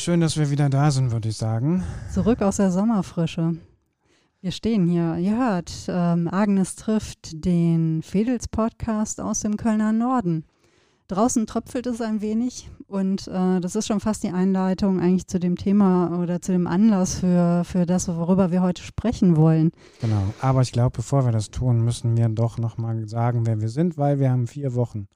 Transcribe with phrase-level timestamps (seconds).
[0.00, 1.84] Schön, dass wir wieder da sind, würde ich sagen.
[2.10, 3.56] Zurück aus der Sommerfrische.
[4.40, 5.16] Wir stehen hier.
[5.18, 10.46] Ihr hört, ähm, Agnes trifft den Fedels Podcast aus dem Kölner Norden.
[11.08, 15.38] Draußen tröpfelt es ein wenig und äh, das ist schon fast die Einleitung eigentlich zu
[15.38, 19.70] dem Thema oder zu dem Anlass für, für das, worüber wir heute sprechen wollen.
[20.00, 23.68] Genau, aber ich glaube, bevor wir das tun, müssen wir doch nochmal sagen, wer wir
[23.68, 25.08] sind, weil wir haben vier Wochen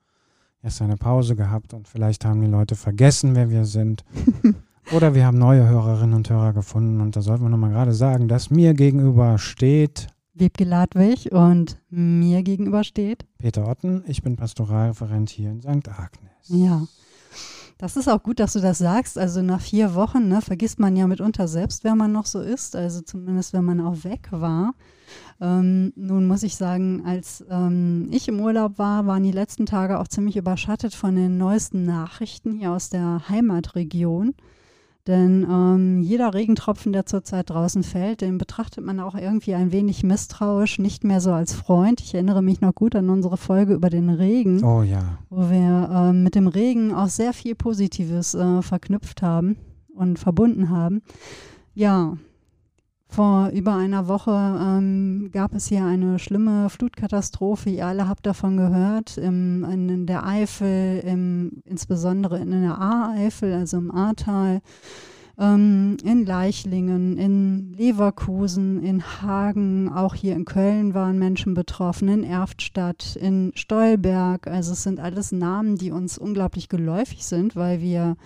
[0.63, 4.05] erst eine Pause gehabt und vielleicht haben die Leute vergessen, wer wir sind.
[4.93, 8.29] Oder wir haben neue Hörerinnen und Hörer gefunden und da sollten wir nochmal gerade sagen,
[8.29, 14.03] dass mir gegenüber steht Wiebke Ladwig und mir gegenüber steht Peter Otten.
[14.07, 15.89] Ich bin Pastoralreferent hier in St.
[15.89, 16.49] Agnes.
[16.49, 16.87] Ja.
[17.79, 19.19] Das ist auch gut, dass du das sagst.
[19.19, 22.77] Also nach vier Wochen ne, vergisst man ja mitunter selbst, wer man noch so ist.
[22.77, 24.75] Also zumindest, wenn man auch weg war.
[25.41, 29.99] Ähm, nun muss ich sagen, als ähm, ich im Urlaub war, waren die letzten Tage
[29.99, 34.35] auch ziemlich überschattet von den neuesten Nachrichten hier aus der Heimatregion.
[35.07, 40.03] Denn ähm, jeder Regentropfen, der zurzeit draußen fällt, den betrachtet man auch irgendwie ein wenig
[40.03, 42.01] misstrauisch, nicht mehr so als Freund.
[42.01, 45.19] Ich erinnere mich noch gut an unsere Folge über den Regen, oh, ja.
[45.29, 49.59] wo wir ähm, mit dem Regen auch sehr viel Positives äh, verknüpft haben
[49.95, 51.03] und verbunden haben.
[51.75, 52.17] Ja,
[53.15, 57.71] vor über einer Woche ähm, gab es hier eine schlimme Flutkatastrophe.
[57.71, 59.19] Ihr alle habt davon gehört.
[59.19, 64.63] Im, in der Eifel, im, insbesondere in der A-Eifel, also im Ahrtal,
[65.39, 72.25] ähm, in Leichlingen, in Leverkusen, in Hagen, auch hier in Köln waren Menschen betroffen, in
[72.25, 74.49] Erftstadt, in Stolberg.
[74.49, 78.17] Also es sind alles Namen, die uns unglaublich geläufig sind, weil wir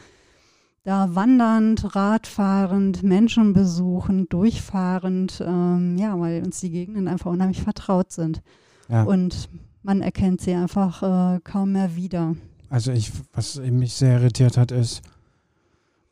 [0.89, 8.11] da wandernd, radfahrend, Menschen besuchend, durchfahrend, ähm, ja, weil uns die Gegenden einfach unheimlich vertraut
[8.11, 8.41] sind.
[8.89, 9.03] Ja.
[9.03, 9.51] Und
[9.83, 12.37] man erkennt sie einfach äh, kaum mehr wieder.
[12.71, 15.03] Also ich, was mich sehr irritiert hat, ist,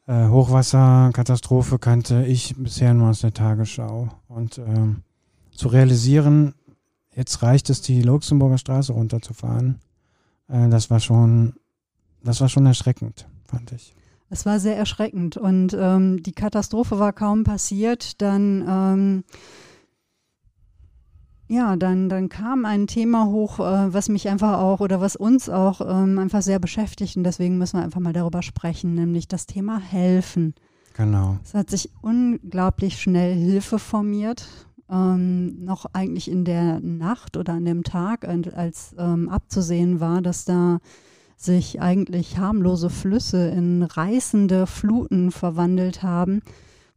[0.07, 4.11] äh, Hochwasserkatastrophe kannte ich bisher nur aus der Tagesschau.
[4.29, 5.05] Und ähm,
[5.53, 6.53] zu realisieren,
[7.15, 9.81] jetzt reicht es, die Luxemburger Straße runterzufahren,
[10.49, 11.55] äh, das war schon,
[12.23, 13.96] das war schon erschreckend, fand ich.
[14.29, 18.21] Es war sehr erschreckend und ähm, die Katastrophe war kaum passiert.
[18.21, 19.25] Dann, ähm,
[21.49, 25.49] ja, dann, dann kam ein Thema hoch, äh, was mich einfach auch oder was uns
[25.49, 29.47] auch ähm, einfach sehr beschäftigt und deswegen müssen wir einfach mal darüber sprechen, nämlich das
[29.47, 30.55] Thema Helfen.
[30.97, 31.39] Genau.
[31.45, 34.49] Es hat sich unglaublich schnell Hilfe formiert.
[34.89, 40.45] Ähm, noch eigentlich in der Nacht oder an dem Tag, als ähm, abzusehen war, dass
[40.45, 40.79] da
[41.37, 46.41] sich eigentlich harmlose Flüsse in reißende Fluten verwandelt haben,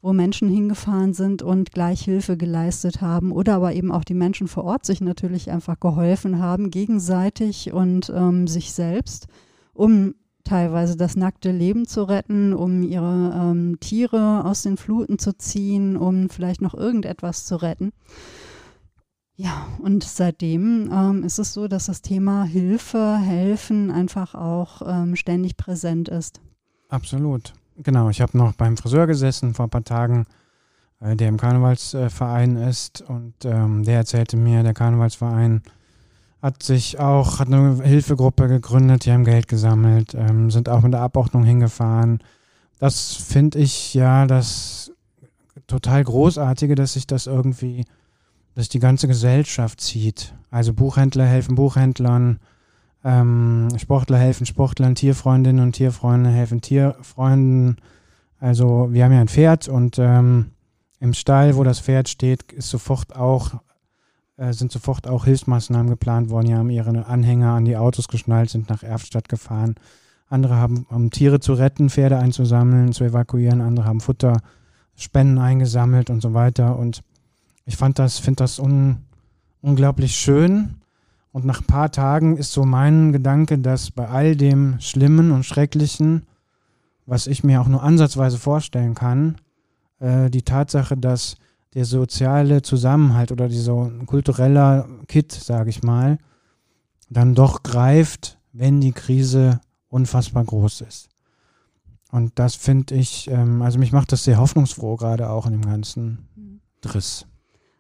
[0.01, 4.47] wo Menschen hingefahren sind und gleich Hilfe geleistet haben oder aber eben auch die Menschen
[4.47, 9.27] vor Ort sich natürlich einfach geholfen haben, gegenseitig und ähm, sich selbst,
[9.73, 15.38] um teilweise das nackte Leben zu retten, um ihre ähm, Tiere aus den Fluten zu
[15.38, 17.91] ziehen, um vielleicht noch irgendetwas zu retten.
[19.41, 25.16] Ja, und seitdem ähm, ist es so, dass das Thema Hilfe, Helfen einfach auch ähm,
[25.16, 26.41] ständig präsent ist.
[26.89, 27.53] Absolut.
[27.77, 30.25] Genau, ich habe noch beim Friseur gesessen vor ein paar Tagen,
[31.00, 35.61] äh, der im Karnevalsverein äh, ist und ähm, der erzählte mir, der Karnevalsverein
[36.41, 40.91] hat sich auch, hat eine Hilfegruppe gegründet, die haben Geld gesammelt, ähm, sind auch mit
[40.91, 42.19] der Abordnung hingefahren.
[42.77, 44.91] Das finde ich ja das
[45.66, 47.85] total Großartige, dass sich das irgendwie
[48.56, 50.34] dass die ganze Gesellschaft zieht.
[50.52, 52.40] Also Buchhändler helfen Buchhändlern,
[53.04, 57.78] ähm, Sportler helfen Sportlern, Tierfreundinnen und Tierfreunde helfen Tierfreunden.
[58.40, 60.51] Also wir haben ja ein Pferd und ähm,
[61.00, 63.62] im Stall, wo das Pferd steht, ist sofort auch,
[64.38, 66.48] äh, sind sofort auch Hilfsmaßnahmen geplant worden.
[66.48, 69.75] Die haben ihre Anhänger an die Autos geschnallt, sind nach Erftstadt gefahren.
[70.28, 73.62] Andere haben, um Tiere zu retten, Pferde einzusammeln, zu evakuieren.
[73.62, 74.42] Andere haben Futter,
[74.95, 76.78] Spenden eingesammelt und so weiter.
[76.78, 77.02] Und
[77.69, 78.98] ich fand das, finde das un,
[79.62, 80.81] unglaublich schön.
[81.31, 85.45] Und nach ein paar Tagen ist so mein Gedanke, dass bei all dem Schlimmen und
[85.45, 86.24] Schrecklichen,
[87.06, 89.36] was ich mir auch nur ansatzweise vorstellen kann,
[90.00, 91.38] äh, die Tatsache, dass
[91.75, 96.18] der soziale Zusammenhalt oder dieser kulturelle Kit, sage ich mal,
[97.12, 101.10] dann doch greift, wenn die Krise unfassbar groß ist.
[102.12, 105.66] Und das finde ich, ähm, also mich macht das sehr hoffnungsfroh, gerade auch in dem
[105.66, 106.62] ganzen mhm.
[106.81, 107.27] Driss.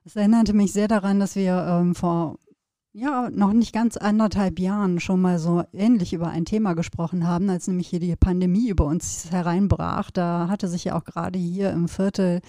[0.05, 2.37] Es erinnerte mich sehr daran, dass wir ähm, vor
[2.91, 7.49] ja, noch nicht ganz anderthalb Jahren schon mal so ähnlich über ein Thema gesprochen haben,
[7.49, 10.09] als nämlich hier die Pandemie über uns hereinbrach.
[10.09, 12.41] Da hatte sich ja auch gerade hier im Viertel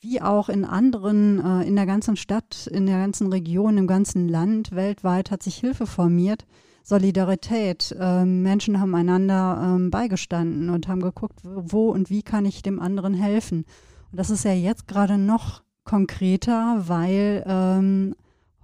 [0.00, 4.28] wie auch in anderen, äh, in der ganzen Stadt, in der ganzen Region, im ganzen
[4.28, 6.46] Land, weltweit hat sich Hilfe formiert
[6.88, 7.94] Solidarität.
[8.00, 12.80] Ähm, Menschen haben einander ähm, beigestanden und haben geguckt, wo und wie kann ich dem
[12.80, 13.66] anderen helfen.
[14.10, 18.14] Und das ist ja jetzt gerade noch konkreter, weil ähm,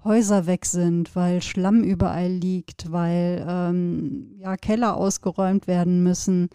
[0.04, 6.50] Häuser weg sind, weil Schlamm überall liegt, weil ähm, ja, Keller ausgeräumt werden müssen,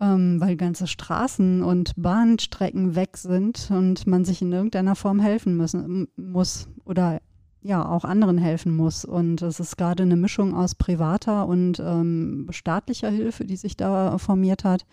[0.00, 5.56] ähm, weil ganze Straßen und Bahnstrecken weg sind und man sich in irgendeiner Form helfen
[5.56, 7.20] müssen, muss oder
[7.62, 9.04] ja auch anderen helfen muss.
[9.04, 14.18] Und es ist gerade eine Mischung aus privater und ähm, staatlicher Hilfe, die sich da
[14.18, 14.84] formiert hat.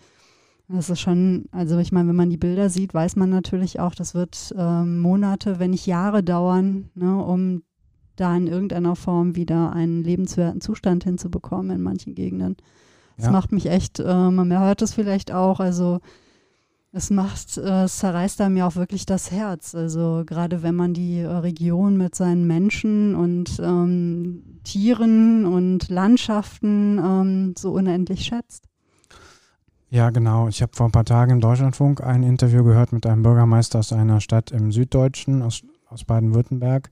[0.72, 3.94] Das ist schon, also ich meine, wenn man die Bilder sieht, weiß man natürlich auch,
[3.94, 7.62] das wird äh, Monate, wenn nicht Jahre dauern, ne, um
[8.14, 12.56] da in irgendeiner Form wieder einen lebenswerten Zustand hinzubekommen in manchen Gegenden.
[13.16, 13.32] Das ja.
[13.32, 15.98] macht mich echt, äh, man hört es vielleicht auch, also
[16.92, 19.74] es macht, äh, es zerreißt einem ja auch wirklich das Herz.
[19.74, 26.98] Also gerade wenn man die äh, Region mit seinen Menschen und ähm, Tieren und Landschaften
[26.98, 28.69] ähm, so unendlich schätzt.
[29.92, 30.46] Ja, genau.
[30.46, 33.92] Ich habe vor ein paar Tagen im Deutschlandfunk ein Interview gehört mit einem Bürgermeister aus
[33.92, 36.90] einer Stadt im Süddeutschen, aus, aus Baden-Württemberg.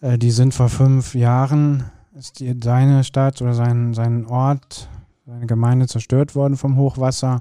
[0.00, 1.84] Äh, die sind vor fünf Jahren,
[2.18, 4.88] ist die, seine Stadt oder sein, sein Ort,
[5.26, 7.40] seine Gemeinde zerstört worden vom Hochwasser.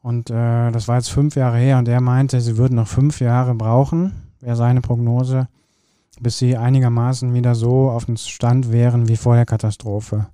[0.00, 3.20] Und äh, das war jetzt fünf Jahre her und er meinte, sie würden noch fünf
[3.20, 5.48] Jahre brauchen, wäre seine Prognose,
[6.20, 10.28] bis sie einigermaßen wieder so auf dem Stand wären wie vor der Katastrophe.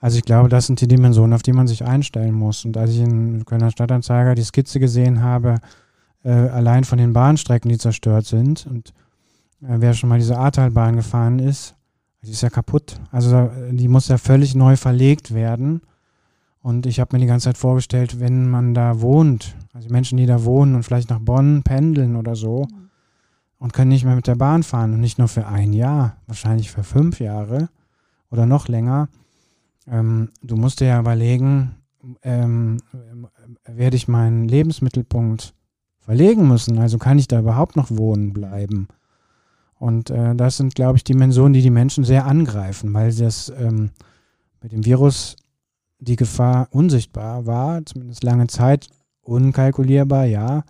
[0.00, 2.64] Also ich glaube, das sind die Dimensionen, auf die man sich einstellen muss.
[2.64, 5.56] Und als ich in Kölner Stadtanzeiger die Skizze gesehen habe,
[6.24, 8.94] äh, allein von den Bahnstrecken, die zerstört sind, und
[9.62, 11.74] äh, wer schon mal diese Ahrtalbahn gefahren ist,
[12.22, 13.00] die ist ja kaputt.
[13.10, 15.82] Also die muss ja völlig neu verlegt werden.
[16.60, 20.26] Und ich habe mir die ganze Zeit vorgestellt, wenn man da wohnt, also Menschen, die
[20.26, 22.90] da wohnen und vielleicht nach Bonn pendeln oder so mhm.
[23.58, 26.70] und können nicht mehr mit der Bahn fahren und nicht nur für ein Jahr, wahrscheinlich
[26.70, 27.68] für fünf Jahre
[28.30, 29.08] oder noch länger,
[29.90, 31.76] ähm, du musst dir ja überlegen,
[32.22, 32.78] ähm,
[33.64, 35.54] werde ich meinen Lebensmittelpunkt
[35.98, 36.78] verlegen müssen?
[36.78, 38.88] Also kann ich da überhaupt noch wohnen bleiben?
[39.78, 43.90] Und äh, das sind, glaube ich, Dimensionen, die die Menschen sehr angreifen, weil das ähm,
[44.62, 45.36] mit dem Virus
[46.00, 48.88] die Gefahr unsichtbar war, zumindest lange Zeit
[49.22, 50.64] unkalkulierbar, ja,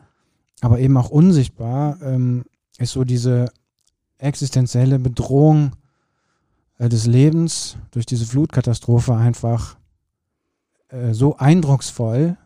[0.61, 2.45] aber eben auch unsichtbar ähm,
[2.79, 3.51] ist so diese
[4.19, 5.73] existenzielle Bedrohung
[6.79, 9.77] des Lebens durch diese Flutkatastrophe einfach
[10.89, 12.37] äh, so eindrucksvoll,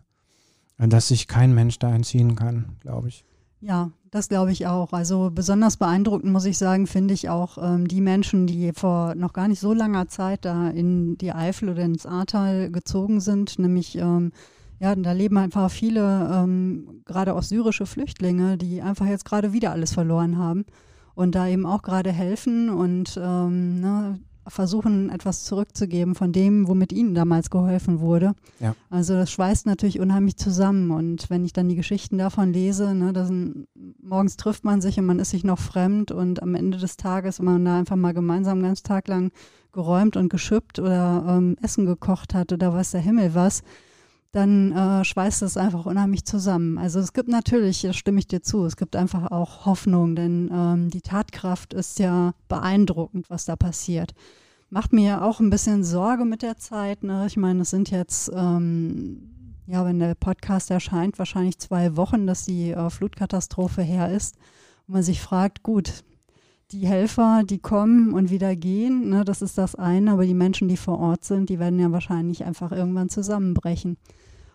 [0.79, 3.25] äh, dass sich kein Mensch da entziehen kann, glaube ich.
[3.61, 4.93] Ja, das glaube ich auch.
[4.93, 9.33] Also besonders beeindruckend muss ich sagen, finde ich auch ähm, die Menschen, die vor noch
[9.33, 13.97] gar nicht so langer Zeit da in die Eifel oder ins Ahrtal gezogen sind, nämlich
[13.97, 14.33] ähm,
[14.81, 19.71] ja, da leben einfach viele, ähm, gerade auch syrische Flüchtlinge, die einfach jetzt gerade wieder
[19.71, 20.65] alles verloren haben
[21.15, 26.93] und da eben auch gerade helfen und ähm, ne, versuchen, etwas zurückzugeben von dem, womit
[26.93, 28.33] ihnen damals geholfen wurde.
[28.59, 28.75] Ja.
[28.91, 30.91] Also das schweißt natürlich unheimlich zusammen.
[30.91, 33.31] Und wenn ich dann die Geschichten davon lese, ne, dass
[34.03, 37.39] morgens trifft man sich und man ist sich noch fremd und am Ende des Tages,
[37.39, 39.31] wenn man da einfach mal gemeinsam einen ganzen Tag lang
[39.73, 43.63] geräumt und geschüppt oder ähm, Essen gekocht hat oder was der Himmel was,
[44.33, 46.79] dann äh, schweißt es einfach unheimlich zusammen.
[46.79, 50.51] Also es gibt natürlich, da stimme ich dir zu, es gibt einfach auch Hoffnung, denn
[50.53, 54.15] ähm, die Tatkraft ist ja beeindruckend, was da passiert.
[54.71, 57.03] Macht mir auch ein bisschen Sorge mit der Zeit.
[57.03, 57.27] Ne?
[57.27, 62.47] Ich meine, es sind jetzt, ähm, ja, wenn der Podcast erscheint, wahrscheinlich zwei Wochen, dass
[62.47, 64.37] die äh, Flutkatastrophe her ist.
[64.87, 66.05] Und man sich fragt, gut,
[66.71, 70.69] die Helfer, die kommen und wieder gehen, ne, das ist das eine, aber die Menschen,
[70.69, 73.99] die vor Ort sind, die werden ja wahrscheinlich einfach irgendwann zusammenbrechen.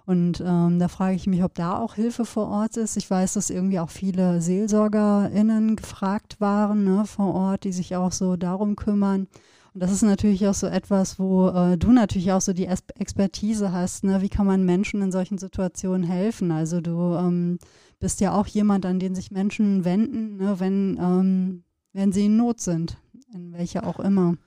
[0.08, 2.96] Und ähm, da frage ich mich, ob da auch Hilfe vor Ort ist.
[2.96, 8.14] Ich weiß, dass irgendwie auch viele SeelsorgerInnen gefragt waren ne, vor Ort, die sich auch
[8.14, 9.28] so darum kümmern.
[9.74, 13.74] Und das ist natürlich auch so etwas, wo äh, du natürlich auch so die Expertise
[13.74, 14.06] hast.
[14.06, 14.22] Ne?
[14.22, 16.52] Wie kann man Menschen in solchen Situationen helfen?
[16.52, 17.60] Also du ähm,
[18.00, 20.58] bist ja auch jemand, an den sich Menschen wenden, ne?
[20.62, 22.98] wenn, ähm, wenn sie in Not sind,
[23.34, 24.38] in welcher auch immer.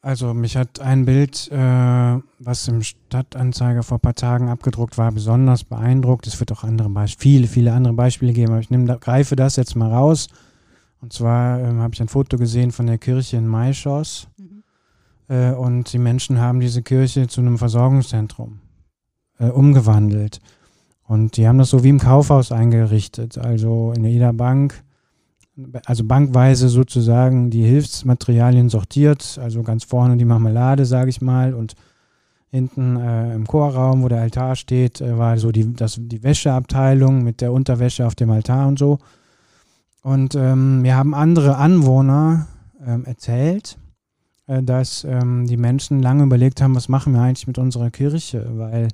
[0.00, 5.10] Also mich hat ein Bild, äh, was im Stadtanzeiger vor ein paar Tagen abgedruckt war,
[5.10, 6.26] besonders beeindruckt.
[6.28, 9.56] Es wird auch andere Beispiele, viele, viele andere Beispiele geben, aber ich nehm, greife das
[9.56, 10.28] jetzt mal raus.
[11.00, 14.28] Und zwar ähm, habe ich ein Foto gesehen von der Kirche in Maischoss.
[14.36, 14.62] Mhm.
[15.28, 18.60] Äh, und die Menschen haben diese Kirche zu einem Versorgungszentrum
[19.38, 20.40] äh, umgewandelt.
[21.04, 23.38] Und die haben das so wie im Kaufhaus eingerichtet.
[23.38, 24.84] Also in jeder Bank
[25.84, 31.74] also bankweise sozusagen die Hilfsmaterialien sortiert, also ganz vorne die Marmelade, sage ich mal, und
[32.50, 37.22] hinten äh, im Chorraum, wo der Altar steht, äh, war so die, das, die Wäscheabteilung
[37.22, 38.98] mit der Unterwäsche auf dem Altar und so.
[40.02, 42.46] Und ähm, mir haben andere Anwohner
[42.84, 43.78] ähm, erzählt,
[44.46, 48.46] äh, dass ähm, die Menschen lange überlegt haben, was machen wir eigentlich mit unserer Kirche,
[48.54, 48.88] weil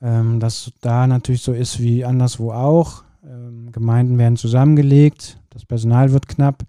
[0.00, 3.04] ähm, das da natürlich so ist wie anderswo auch.
[3.24, 6.64] Ähm, Gemeinden werden zusammengelegt, das Personal wird knapp.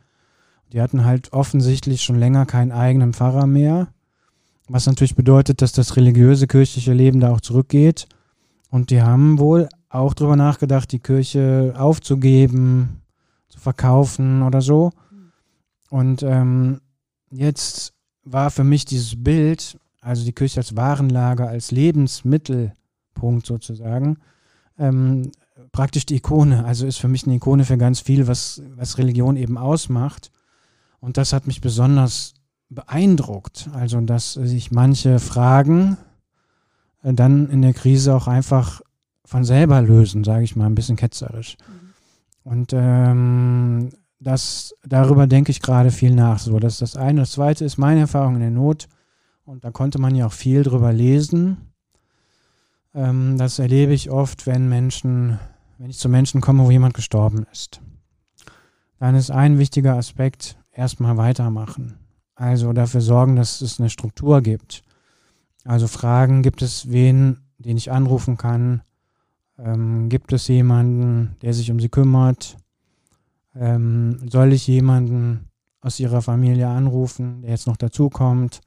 [0.74, 3.89] Die hatten halt offensichtlich schon länger keinen eigenen Pfarrer mehr,
[4.67, 8.08] was natürlich bedeutet, dass das religiöse kirchliche Leben da auch zurückgeht.
[8.70, 13.01] Und die haben wohl auch darüber nachgedacht, die Kirche aufzugeben,
[13.50, 14.91] zu verkaufen oder so.
[15.89, 16.79] Und ähm,
[17.31, 17.93] jetzt
[18.24, 24.17] war für mich dieses Bild, also die Kirche als Warenlager, als Lebensmittelpunkt sozusagen,
[24.79, 25.31] ähm,
[25.72, 26.66] praktisch die Ikone.
[26.66, 30.32] Also ist für mich eine Ikone für ganz viel, was, was Religion eben ausmacht.
[31.00, 32.34] Und das hat mich besonders
[32.70, 33.70] beeindruckt.
[33.74, 35.98] Also, dass sich manche Fragen
[37.04, 38.82] äh, dann in der Krise auch einfach
[39.25, 41.58] von selber lösen, sage ich mal, ein bisschen ketzerisch.
[41.60, 41.82] Mhm.
[42.44, 46.40] Und ähm, das, darüber denke ich gerade viel nach.
[46.40, 47.22] So, das ist das eine.
[47.22, 48.88] Das zweite ist meine Erfahrung in der Not.
[49.46, 51.58] Und da konnte man ja auch viel drüber lesen.
[52.94, 55.40] Ähm, das erlebe ich oft, wenn Menschen,
[55.82, 57.82] wenn ich zu Menschen komme, wo jemand gestorben ist.
[59.00, 61.98] Dann ist ein wichtiger Aspekt, erstmal weitermachen.
[62.36, 64.84] Also dafür sorgen, dass es eine Struktur gibt.
[65.66, 68.84] Also fragen, gibt es wen, den ich anrufen kann?
[69.58, 72.58] Ähm, gibt es jemanden, der sich um sie kümmert?
[73.56, 75.50] Ähm, soll ich jemanden
[75.82, 78.62] aus ihrer Familie anrufen, der jetzt noch dazukommt?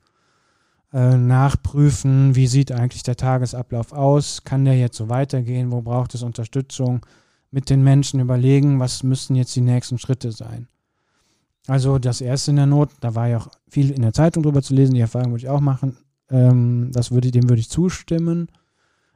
[0.94, 4.44] Äh, nachprüfen, wie sieht eigentlich der Tagesablauf aus?
[4.44, 5.72] Kann der jetzt so weitergehen?
[5.72, 7.04] Wo braucht es Unterstützung?
[7.50, 10.68] Mit den Menschen überlegen, was müssten jetzt die nächsten Schritte sein?
[11.66, 14.62] Also das erste in der Not, da war ja auch viel in der Zeitung drüber
[14.62, 15.96] zu lesen, die Erfahrung würde ich auch machen.
[16.30, 18.46] Ähm, das würde, dem würde ich zustimmen.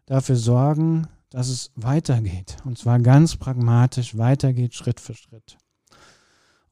[0.04, 2.56] Dafür sorgen, dass es weitergeht.
[2.64, 5.58] Und zwar ganz pragmatisch weitergeht, Schritt für Schritt.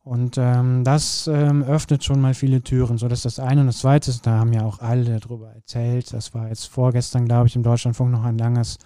[0.07, 2.97] Und ähm, das ähm, öffnet schon mal viele Türen.
[2.97, 3.63] So, das ist das eine.
[3.63, 6.13] Und das zweite ist, da haben ja auch alle darüber erzählt.
[6.13, 8.79] Das war jetzt vorgestern, glaube ich, im Deutschlandfunk noch ein langes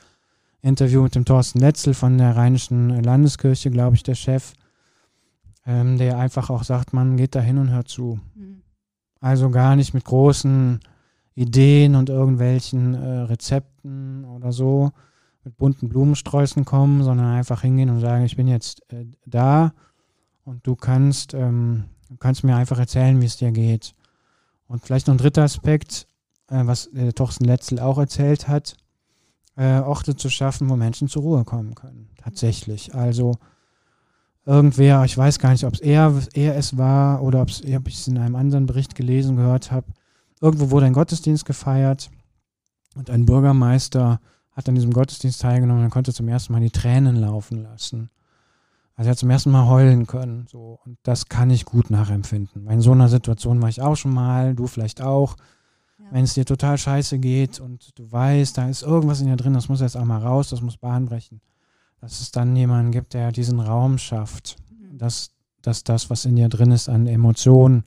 [0.62, 4.54] Interview mit dem Thorsten Letzel von der Rheinischen Landeskirche, glaube ich, der Chef
[5.66, 8.18] ähm, der einfach auch sagt, man geht da hin und hört zu.
[8.34, 8.62] Mhm.
[9.20, 10.80] Also gar nicht mit großen
[11.34, 14.90] Ideen und irgendwelchen äh, Rezepten oder so
[15.44, 19.72] mit bunten Blumensträußen kommen, sondern einfach hingehen und sagen, ich bin jetzt äh, da
[20.50, 21.85] und du kannst, ähm,
[22.19, 23.95] kannst mir einfach erzählen, wie es dir geht.
[24.66, 26.09] Und vielleicht noch ein dritter Aspekt,
[26.49, 28.76] äh, was der Torsten Letzel auch erzählt hat,
[29.57, 32.11] äh, Orte zu schaffen, wo Menschen zur Ruhe kommen können.
[32.16, 32.95] Tatsächlich.
[32.95, 33.37] Also
[34.45, 38.09] irgendwer, ich weiß gar nicht, ob es er, er es war oder ob ich es
[38.09, 39.87] in einem anderen Bericht gelesen gehört habe.
[40.40, 42.11] Irgendwo wurde ein Gottesdienst gefeiert
[42.97, 47.14] und ein Bürgermeister hat an diesem Gottesdienst teilgenommen und konnte zum ersten Mal die Tränen
[47.14, 48.11] laufen lassen.
[49.00, 50.47] Also er hat zum ersten Mal heulen können.
[50.47, 50.78] So.
[50.85, 52.69] Und das kann ich gut nachempfinden.
[52.69, 55.37] In so einer Situation war ich auch schon mal, du vielleicht auch.
[55.99, 56.04] Ja.
[56.11, 59.54] Wenn es dir total scheiße geht und du weißt, da ist irgendwas in dir drin,
[59.54, 61.40] das muss jetzt auch mal raus, das muss Bahn brechen
[62.00, 64.99] dass es dann jemanden gibt, der diesen Raum schafft, mhm.
[64.99, 65.30] dass,
[65.62, 67.85] dass das, was in dir drin ist an Emotionen,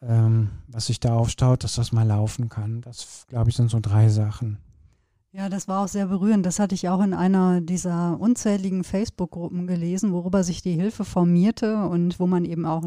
[0.00, 2.80] ähm, was sich da aufstaut, dass das mal laufen kann.
[2.82, 4.58] Das, glaube ich, sind so drei Sachen.
[5.32, 6.44] Ja, das war auch sehr berührend.
[6.44, 11.86] Das hatte ich auch in einer dieser unzähligen Facebook-Gruppen gelesen, worüber sich die Hilfe formierte
[11.86, 12.84] und wo man eben auch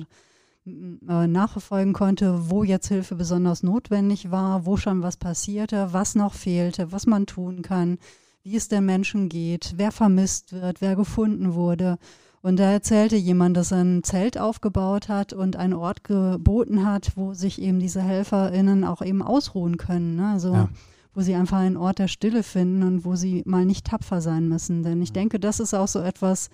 [0.66, 6.34] äh, nachverfolgen konnte, wo jetzt Hilfe besonders notwendig war, wo schon was passierte, was noch
[6.34, 7.98] fehlte, was man tun kann
[8.44, 11.98] wie es den Menschen geht, wer vermisst wird, wer gefunden wurde.
[12.42, 17.14] Und da erzählte jemand, dass er ein Zelt aufgebaut hat und einen Ort geboten hat,
[17.16, 20.18] wo sich eben diese HelferInnen auch eben ausruhen können.
[20.18, 20.28] Ne?
[20.28, 20.70] Also ja.
[21.14, 24.48] Wo sie einfach einen Ort der Stille finden und wo sie mal nicht tapfer sein
[24.48, 24.84] müssen.
[24.84, 26.50] Denn ich denke, das ist auch so etwas,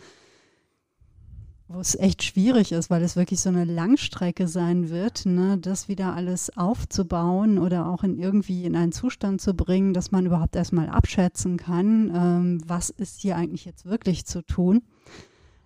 [1.70, 5.88] wo es echt schwierig ist, weil es wirklich so eine Langstrecke sein wird, ne, das
[5.88, 10.56] wieder alles aufzubauen oder auch in irgendwie in einen Zustand zu bringen, dass man überhaupt
[10.56, 14.82] erstmal abschätzen kann, ähm, was ist hier eigentlich jetzt wirklich zu tun.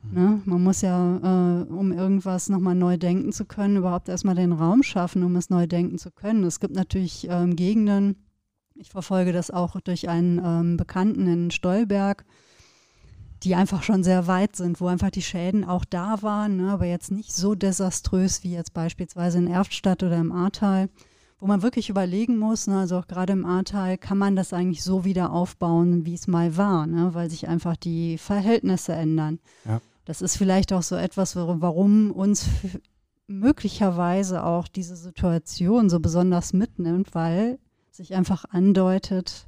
[0.03, 0.13] Mhm.
[0.13, 0.41] Ne?
[0.43, 4.83] Man muss ja, äh, um irgendwas nochmal neu denken zu können, überhaupt erstmal den Raum
[4.83, 6.43] schaffen, um es neu denken zu können.
[6.43, 8.17] Es gibt natürlich ähm, Gegenden,
[8.75, 12.25] ich verfolge das auch durch einen ähm, Bekannten in Stolberg,
[13.43, 16.85] die einfach schon sehr weit sind, wo einfach die Schäden auch da waren, ne, aber
[16.85, 20.89] jetzt nicht so desaströs wie jetzt beispielsweise in Erftstadt oder im Ahrtal,
[21.39, 24.83] wo man wirklich überlegen muss, ne, also auch gerade im Ahrtal, kann man das eigentlich
[24.83, 29.39] so wieder aufbauen, wie es mal war, ne, weil sich einfach die Verhältnisse ändern.
[29.65, 29.81] Ja.
[30.05, 32.47] Das ist vielleicht auch so etwas, warum uns
[33.27, 37.59] möglicherweise auch diese Situation so besonders mitnimmt, weil
[37.93, 39.47] sich einfach andeutet,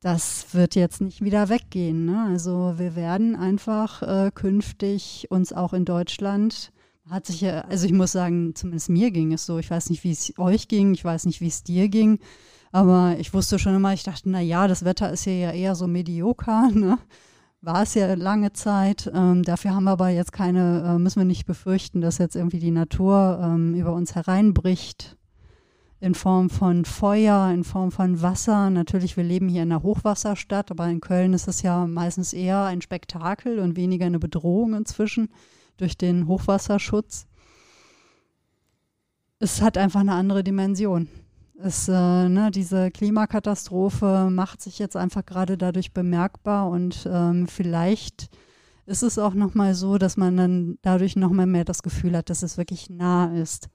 [0.00, 2.04] das wird jetzt nicht wieder weggehen.
[2.04, 2.26] Ne?
[2.28, 6.72] Also wir werden einfach äh, künftig uns auch in Deutschland,
[7.10, 9.58] hat sich ja, also ich muss sagen, zumindest mir ging es so.
[9.58, 12.20] Ich weiß nicht, wie es euch ging, ich weiß nicht, wie es dir ging.
[12.70, 15.74] Aber ich wusste schon immer, ich dachte, na ja, das Wetter ist hier ja eher
[15.74, 16.98] so medioker, ne?
[17.60, 19.10] War es ja lange Zeit.
[19.12, 22.60] Ähm, dafür haben wir aber jetzt keine, äh, müssen wir nicht befürchten, dass jetzt irgendwie
[22.60, 25.16] die Natur ähm, über uns hereinbricht
[26.00, 28.70] in Form von Feuer, in Form von Wasser.
[28.70, 32.64] Natürlich, wir leben hier in einer Hochwasserstadt, aber in Köln ist es ja meistens eher
[32.64, 35.28] ein Spektakel und weniger eine Bedrohung inzwischen
[35.76, 37.26] durch den Hochwasserschutz.
[39.40, 41.08] Es hat einfach eine andere Dimension.
[41.60, 48.28] Es, äh, ne, diese Klimakatastrophe macht sich jetzt einfach gerade dadurch bemerkbar und ähm, vielleicht
[48.86, 52.44] ist es auch nochmal so, dass man dann dadurch nochmal mehr das Gefühl hat, dass
[52.44, 53.68] es wirklich nah ist.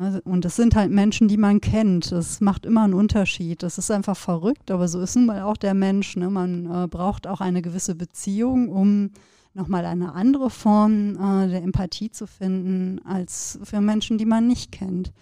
[0.00, 0.20] Ja.
[0.24, 2.12] Und es sind halt Menschen, die man kennt.
[2.12, 3.62] Es macht immer einen Unterschied.
[3.62, 6.16] Es ist einfach verrückt, aber so ist nun mal auch der Mensch.
[6.16, 6.30] Ne?
[6.30, 9.10] Man äh, braucht auch eine gewisse Beziehung, um
[9.54, 14.72] nochmal eine andere Form äh, der Empathie zu finden, als für Menschen, die man nicht
[14.72, 15.12] kennt.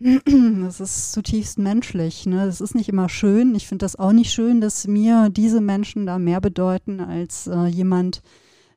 [0.64, 2.24] Das ist zutiefst menschlich.
[2.24, 2.46] Ne?
[2.46, 3.54] Das ist nicht immer schön.
[3.54, 7.66] Ich finde das auch nicht schön, dass mir diese Menschen da mehr bedeuten als äh,
[7.66, 8.22] jemand, der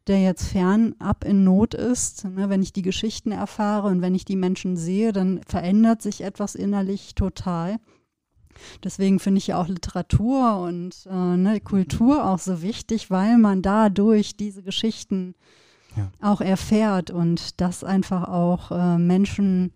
[0.10, 2.26] jetzt fernab in Not ist.
[2.26, 2.50] Ne?
[2.50, 6.56] Wenn ich die Geschichten erfahre und wenn ich die Menschen sehe, dann verändert sich etwas
[6.56, 7.80] innerlich total.
[8.84, 13.62] Deswegen finde ich ja auch Literatur und äh, ne, Kultur auch so wichtig, weil man
[13.62, 15.36] dadurch diese Geschichten
[15.96, 16.12] ja.
[16.22, 19.74] auch erfährt und das einfach auch äh, Menschen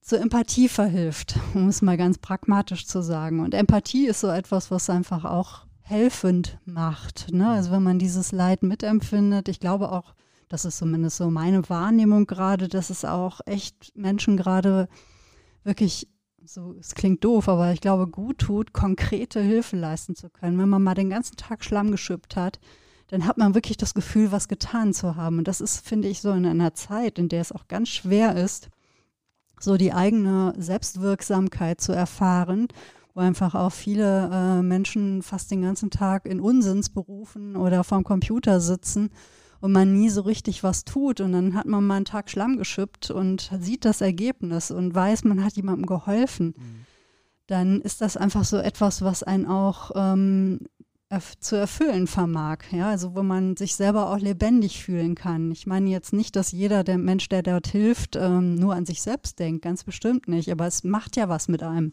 [0.00, 3.40] zur Empathie verhilft, um es mal ganz pragmatisch zu sagen.
[3.40, 7.30] Und Empathie ist so etwas, was einfach auch helfend macht.
[7.30, 7.48] Ne?
[7.48, 10.14] Also wenn man dieses Leid mitempfindet, ich glaube auch,
[10.48, 14.88] das ist zumindest so meine Wahrnehmung gerade, dass es auch echt Menschen gerade
[15.62, 16.08] wirklich,
[16.44, 20.58] so es klingt doof, aber ich glaube, gut tut, konkrete Hilfe leisten zu können.
[20.58, 22.60] Wenn man mal den ganzen Tag Schlamm geschüppt hat,
[23.08, 25.38] dann hat man wirklich das Gefühl, was getan zu haben.
[25.38, 28.36] Und das ist, finde ich, so in einer Zeit, in der es auch ganz schwer
[28.36, 28.70] ist,
[29.60, 32.68] so die eigene Selbstwirksamkeit zu erfahren,
[33.14, 38.60] wo einfach auch viele äh, Menschen fast den ganzen Tag in Unsinnsberufen oder vorm Computer
[38.60, 39.10] sitzen
[39.60, 42.58] und man nie so richtig was tut und dann hat man mal einen Tag Schlamm
[42.58, 46.54] geschüppt und sieht das Ergebnis und weiß, man hat jemandem geholfen.
[46.56, 46.86] Mhm.
[47.46, 50.60] Dann ist das einfach so etwas, was einen auch ähm,
[51.14, 52.58] erf zu erfüllen vermag.
[52.72, 55.52] Ja, also wo man sich selber auch lebendig fühlen kann.
[55.52, 59.00] Ich meine jetzt nicht, dass jeder der Mensch, der dort hilft, ähm, nur an sich
[59.00, 60.50] selbst denkt, ganz bestimmt nicht.
[60.50, 61.92] Aber es macht ja was mit einem.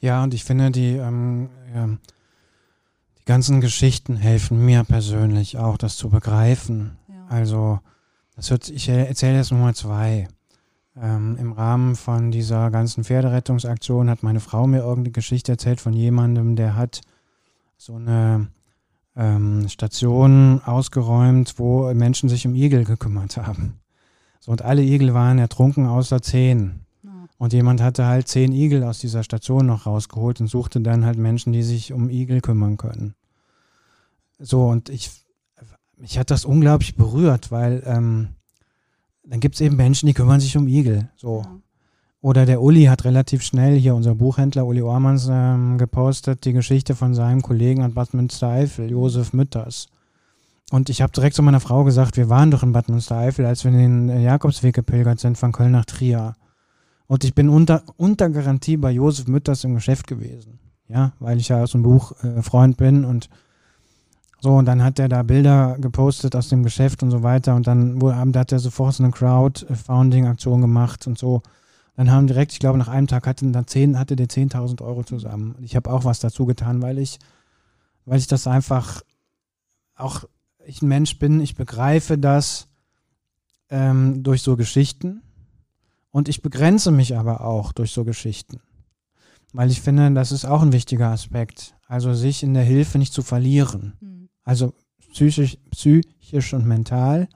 [0.00, 1.86] Ja, und ich finde, die, ähm, ja,
[3.18, 6.96] die ganzen Geschichten helfen mir persönlich auch, das zu begreifen.
[7.08, 7.26] Ja.
[7.28, 7.78] Also,
[8.34, 10.28] das wird, ich erzähle jetzt nur mal zwei.
[11.00, 15.92] Ähm, Im Rahmen von dieser ganzen Pferderettungsaktion hat meine Frau mir irgendeine Geschichte erzählt von
[15.92, 17.02] jemandem, der hat
[17.76, 18.48] so eine
[19.16, 23.80] ähm, Station ausgeräumt, wo Menschen sich um Igel gekümmert haben.
[24.40, 26.80] So, und alle Igel waren ertrunken außer zehn.
[27.38, 31.18] Und jemand hatte halt zehn Igel aus dieser Station noch rausgeholt und suchte dann halt
[31.18, 33.14] Menschen, die sich um Igel kümmern können.
[34.38, 35.10] So, und ich,
[35.96, 38.28] mich hat das unglaublich berührt, weil ähm,
[39.24, 41.10] dann gibt es eben Menschen, die kümmern sich um Igel.
[41.16, 41.42] So.
[41.42, 41.60] Ja.
[42.26, 46.96] Oder der Uli hat relativ schnell hier, unser Buchhändler Uli Ormans, ähm, gepostet, die Geschichte
[46.96, 49.86] von seinem Kollegen an Bad Münstereifel, Josef Mütters.
[50.72, 53.62] Und ich habe direkt zu meiner Frau gesagt, wir waren doch in Bad Münstereifel, als
[53.62, 56.34] wir den Jakobsweg gepilgert sind von Köln nach Trier.
[57.06, 60.58] Und ich bin unter, unter Garantie bei Josef Mütters im Geschäft gewesen.
[60.88, 63.30] Ja, weil ich ja aus dem Buch äh, Freund bin und
[64.40, 67.54] so, und dann hat er da Bilder gepostet aus dem Geschäft und so weiter.
[67.54, 71.42] Und dann wo, hat er sofort so eine Crowdfunding-Aktion gemacht und so.
[71.96, 75.02] Dann haben direkt, ich glaube, nach einem Tag hatten dann zehn, hatte der 10.000 Euro
[75.02, 75.56] zusammen.
[75.62, 77.18] Ich habe auch was dazu getan, weil ich,
[78.04, 79.02] weil ich das einfach
[79.94, 80.24] auch
[80.66, 82.68] ich ein Mensch bin, ich begreife das
[83.70, 85.22] ähm, durch so Geschichten
[86.10, 88.60] und ich begrenze mich aber auch durch so Geschichten.
[89.52, 91.74] Weil ich finde, das ist auch ein wichtiger Aspekt.
[91.86, 93.94] Also sich in der Hilfe nicht zu verlieren.
[94.00, 94.28] Mhm.
[94.44, 94.74] Also
[95.12, 97.28] psychisch, psychisch und mental.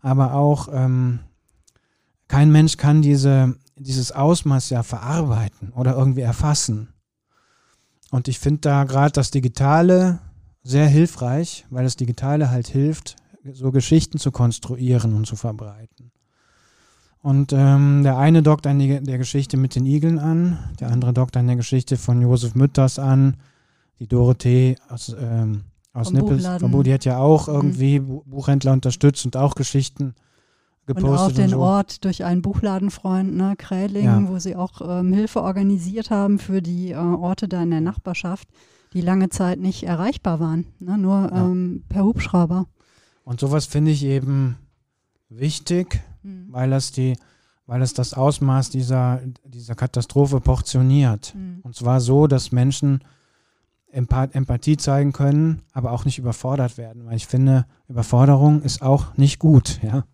[0.00, 1.20] Aber auch ähm,
[2.28, 6.88] kein Mensch kann diese, dieses Ausmaß ja verarbeiten oder irgendwie erfassen.
[8.10, 10.18] Und ich finde da gerade das Digitale
[10.62, 13.16] sehr hilfreich, weil das Digitale halt hilft,
[13.52, 16.12] so Geschichten zu konstruieren und zu verbreiten.
[17.22, 21.12] Und ähm, der eine dockt an die, der Geschichte mit den Igeln an, der andere
[21.12, 23.36] dockt an der Geschichte von Josef Mütters an,
[23.98, 26.48] die Dorothee aus, ähm, aus Nippes,
[26.82, 27.54] die hat ja auch mhm.
[27.54, 28.22] irgendwie mhm.
[28.24, 30.14] Buchhändler unterstützt und auch Geschichten
[30.86, 31.10] gepostet.
[31.10, 31.58] Und auch den und so.
[31.60, 34.28] Ort durch einen Buchladenfreund, ne, Kräling, ja.
[34.28, 38.48] wo sie auch ähm, Hilfe organisiert haben für die äh, Orte da in der Nachbarschaft,
[38.92, 41.46] die lange Zeit nicht erreichbar waren, ne, nur ja.
[41.46, 42.66] ähm, per Hubschrauber.
[43.24, 44.56] Und sowas finde ich eben
[45.28, 46.46] wichtig, mhm.
[46.50, 47.16] weil es die,
[47.66, 51.34] weil es das Ausmaß dieser, dieser Katastrophe portioniert.
[51.34, 51.60] Mhm.
[51.62, 53.04] Und zwar so, dass Menschen
[53.92, 57.06] Empathie zeigen können, aber auch nicht überfordert werden.
[57.06, 60.04] Weil ich finde, Überforderung ist auch nicht gut, ja.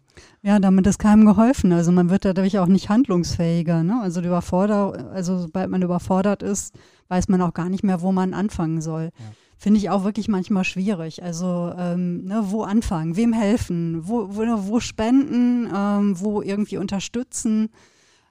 [0.46, 1.72] Ja, damit ist keinem geholfen.
[1.72, 3.82] Also man wird dadurch auch nicht handlungsfähiger.
[3.82, 4.00] Ne?
[4.00, 6.72] Also die Überforder also sobald man überfordert ist,
[7.09, 9.11] weiß man auch gar nicht mehr, wo man anfangen soll.
[9.18, 9.24] Ja.
[9.59, 11.24] Finde ich auch wirklich manchmal schwierig.
[11.24, 17.70] Also ähm, ne, wo anfangen, wem helfen, wo, wo, wo spenden, ähm, wo irgendwie unterstützen.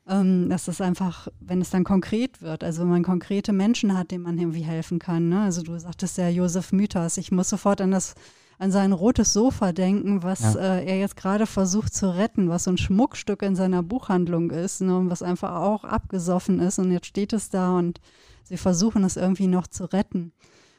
[0.08, 4.12] Ähm, das ist einfach, wenn es dann konkret wird, also wenn man konkrete Menschen hat,
[4.12, 5.28] denen man irgendwie helfen kann.
[5.28, 5.42] Ne?
[5.42, 8.16] Also du sagtest ja Josef Mythos, ich muss sofort an das
[8.58, 10.56] an sein rotes Sofa denken, was ja.
[10.56, 14.82] äh, er jetzt gerade versucht zu retten, was so ein Schmuckstück in seiner Buchhandlung ist
[14.82, 18.00] ne, und was einfach auch abgesoffen ist und jetzt steht es da und
[18.44, 20.32] sie versuchen es irgendwie noch zu retten.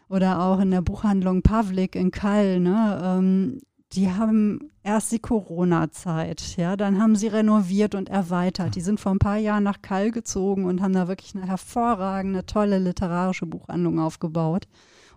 [0.09, 3.59] Oder auch in der Buchhandlung Pavlik in Kall, ne, ähm,
[3.93, 8.75] die haben erst die Corona-Zeit, ja, dann haben sie renoviert und erweitert.
[8.75, 12.47] Die sind vor ein paar Jahren nach Kall gezogen und haben da wirklich eine hervorragende,
[12.47, 14.67] tolle literarische Buchhandlung aufgebaut.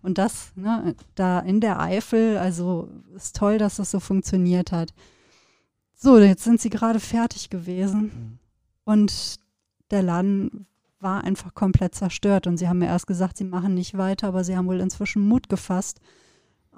[0.02, 4.94] Und das, ne, da in der Eifel, also ist toll, dass das so funktioniert hat.
[5.96, 8.40] So, jetzt sind sie gerade fertig gewesen mhm.
[8.86, 9.36] und
[9.92, 10.68] der Laden
[11.00, 12.48] war einfach komplett zerstört.
[12.48, 15.28] Und sie haben mir erst gesagt, sie machen nicht weiter, aber sie haben wohl inzwischen
[15.28, 16.00] Mut gefasst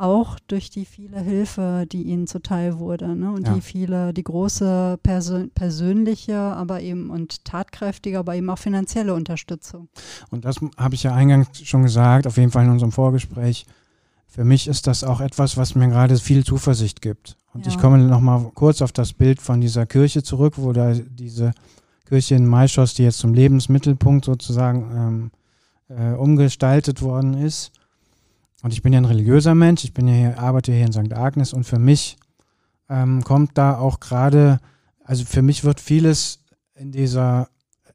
[0.01, 3.31] auch durch die viele Hilfe, die ihnen zuteil wurde ne?
[3.31, 3.53] und ja.
[3.53, 9.89] die viele, die große Persön persönliche, aber eben und tatkräftige, aber eben auch finanzielle Unterstützung.
[10.31, 13.65] Und das habe ich ja eingangs schon gesagt, auf jeden Fall in unserem Vorgespräch.
[14.27, 17.37] Für mich ist das auch etwas, was mir gerade viel Zuversicht gibt.
[17.53, 17.71] Und ja.
[17.71, 21.51] ich komme nochmal kurz auf das Bild von dieser Kirche zurück, wo da diese
[22.07, 25.31] Kirche in Maischoss, die jetzt zum Lebensmittelpunkt sozusagen
[25.89, 27.71] ähm, äh, umgestaltet worden ist
[28.61, 31.13] und ich bin ja ein religiöser Mensch, ich bin ja hier, arbeite hier in St.
[31.13, 32.17] Agnes und für mich
[32.89, 34.59] ähm, kommt da auch gerade,
[35.03, 36.39] also für mich wird vieles
[36.75, 37.49] in dieser,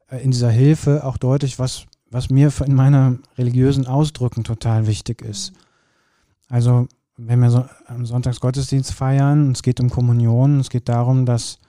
[0.09, 5.21] äh, in dieser Hilfe auch deutlich, was, was mir in meiner religiösen Ausdrücken total wichtig
[5.21, 5.53] ist.
[6.49, 11.59] Also wenn wir so am Sonntagsgottesdienst feiern, es geht um Kommunion, es geht darum, dass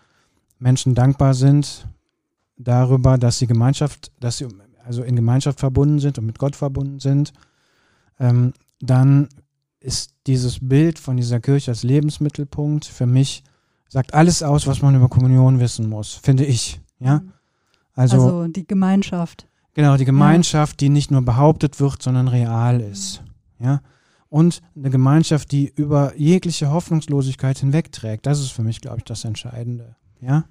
[0.59, 1.87] Menschen dankbar sind
[2.59, 4.49] darüber, dass sie Gemeinschaft, dass sie
[4.85, 7.33] also in Gemeinschaft verbunden sind und mit Gott verbunden sind.
[8.19, 9.29] Ähm, dann
[9.81, 13.45] ist dieses Bild von dieser Kirche als Lebensmittelpunkt für mich,
[13.89, 16.81] sagt alles aus, was man über Kommunion wissen muss, finde ich.
[16.99, 17.21] Ja?
[17.21, 17.33] Mhm.
[17.95, 19.47] Also, also die Gemeinschaft.
[19.75, 23.23] Genau, die Gemeinschaft, die nicht nur behauptet wird, sondern real ist.
[23.59, 23.67] Mhm.
[23.67, 23.81] Ja?
[24.29, 28.27] Und eine Gemeinschaft, die über jegliche Hoffnungslosigkeit hinwegträgt.
[28.27, 29.97] Das ist für mich, glaube ich, das Entscheidende.
[30.21, 30.45] Ja?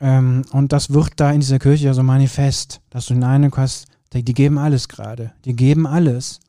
[0.00, 3.56] Ähm, und das wird da in dieser Kirche ja so manifest, dass du den Eindruck
[3.56, 5.32] hast, die, die geben alles gerade.
[5.44, 6.40] Die geben alles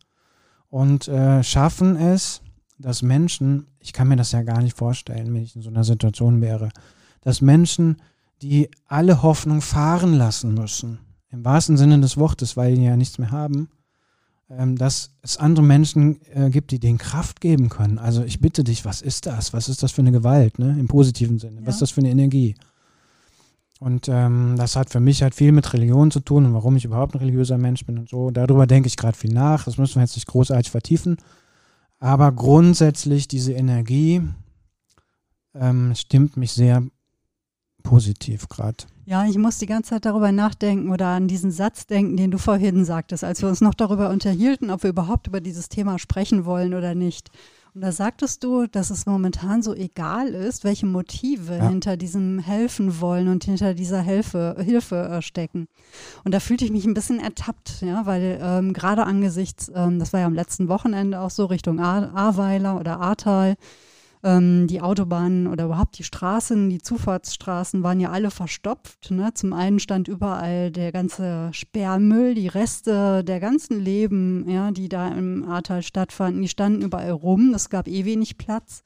[0.75, 2.41] und äh, schaffen es,
[2.77, 5.85] dass Menschen, ich kann mir das ja gar nicht vorstellen, wenn ich in so einer
[5.85, 6.67] Situation wäre,
[7.21, 8.01] dass Menschen,
[8.41, 13.19] die alle Hoffnung fahren lassen müssen, im wahrsten Sinne des Wortes, weil die ja nichts
[13.19, 13.69] mehr haben,
[14.49, 17.97] ähm, dass es andere Menschen äh, gibt, die denen Kraft geben können.
[17.97, 19.53] Also ich bitte dich, was ist das?
[19.53, 20.75] Was ist das für eine Gewalt, ne?
[20.77, 21.61] im positiven Sinne?
[21.61, 21.67] Ja.
[21.67, 22.53] Was ist das für eine Energie?
[23.85, 26.85] Und ähm, das hat für mich halt viel mit Religion zu tun und warum ich
[26.85, 28.31] überhaupt ein religiöser Mensch bin und so.
[28.31, 29.65] Darüber denke ich gerade viel nach.
[29.65, 31.17] Das müssen wir jetzt nicht großartig vertiefen.
[31.99, 34.23] Aber grundsätzlich diese Energie
[35.53, 36.81] ähm, stimmt mich sehr
[37.83, 38.85] positiv gerade.
[39.05, 42.39] Ja, ich muss die ganze Zeit darüber nachdenken oder an diesen Satz denken, den du
[42.39, 46.45] vorhin sagtest, als wir uns noch darüber unterhielten, ob wir überhaupt über dieses Thema sprechen
[46.45, 47.29] wollen oder nicht.
[47.75, 51.67] Und da sagtest du, dass es momentan so egal ist, welche Motive ja.
[51.67, 55.67] hinter diesem Helfen wollen und hinter dieser Hilfe, Hilfe äh, stecken.
[56.23, 60.13] Und da fühlte ich mich ein bisschen ertappt, ja, weil ähm, gerade angesichts, ähm, das
[60.13, 63.57] war ja am letzten Wochenende auch so Richtung Ahrweiler oder Ahrtal,
[64.25, 69.11] ähm, die Autobahnen oder überhaupt die Straßen, die Zufahrtsstraßen waren ja alle verstopft.
[69.11, 69.31] Ne?
[69.35, 75.09] Zum einen stand überall der ganze Sperrmüll, die Reste der ganzen Leben, ja, die da
[75.09, 77.53] im Ahrtal stattfanden, die standen überall rum.
[77.53, 78.81] Es gab eh wenig Platz.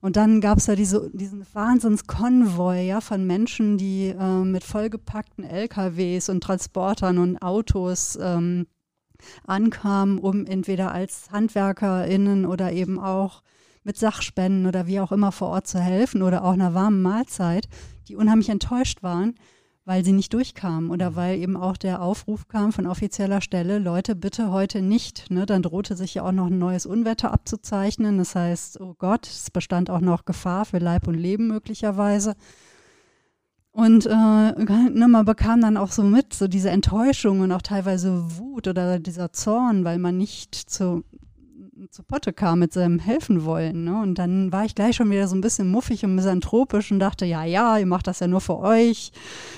[0.00, 5.44] Und dann gab es ja diese, diesen Wahnsinnskonvoi ja, von Menschen, die äh, mit vollgepackten
[5.44, 8.66] LKWs und Transportern und Autos ähm,
[9.46, 13.42] ankamen, um entweder als HandwerkerInnen oder eben auch
[13.84, 17.68] mit Sachspenden oder wie auch immer vor Ort zu helfen oder auch einer warmen Mahlzeit,
[18.08, 19.34] die unheimlich enttäuscht waren,
[19.84, 21.16] weil sie nicht durchkamen oder mhm.
[21.16, 25.30] weil eben auch der Aufruf kam von offizieller Stelle, Leute, bitte heute nicht.
[25.30, 25.46] Ne?
[25.46, 28.18] Dann drohte sich ja auch noch ein neues Unwetter abzuzeichnen.
[28.18, 32.36] Das heißt, oh Gott, es bestand auch noch Gefahr für Leib und Leben möglicherweise.
[33.72, 38.38] Und äh, ne, man bekam dann auch so mit, so diese Enttäuschung und auch teilweise
[38.38, 41.04] Wut oder dieser Zorn, weil man nicht zu
[41.88, 43.84] zu Potte kam mit seinem helfen wollen.
[43.84, 44.00] Ne?
[44.00, 47.24] Und dann war ich gleich schon wieder so ein bisschen muffig und misanthropisch und dachte,
[47.24, 49.12] ja, ja, ihr macht das ja nur für euch.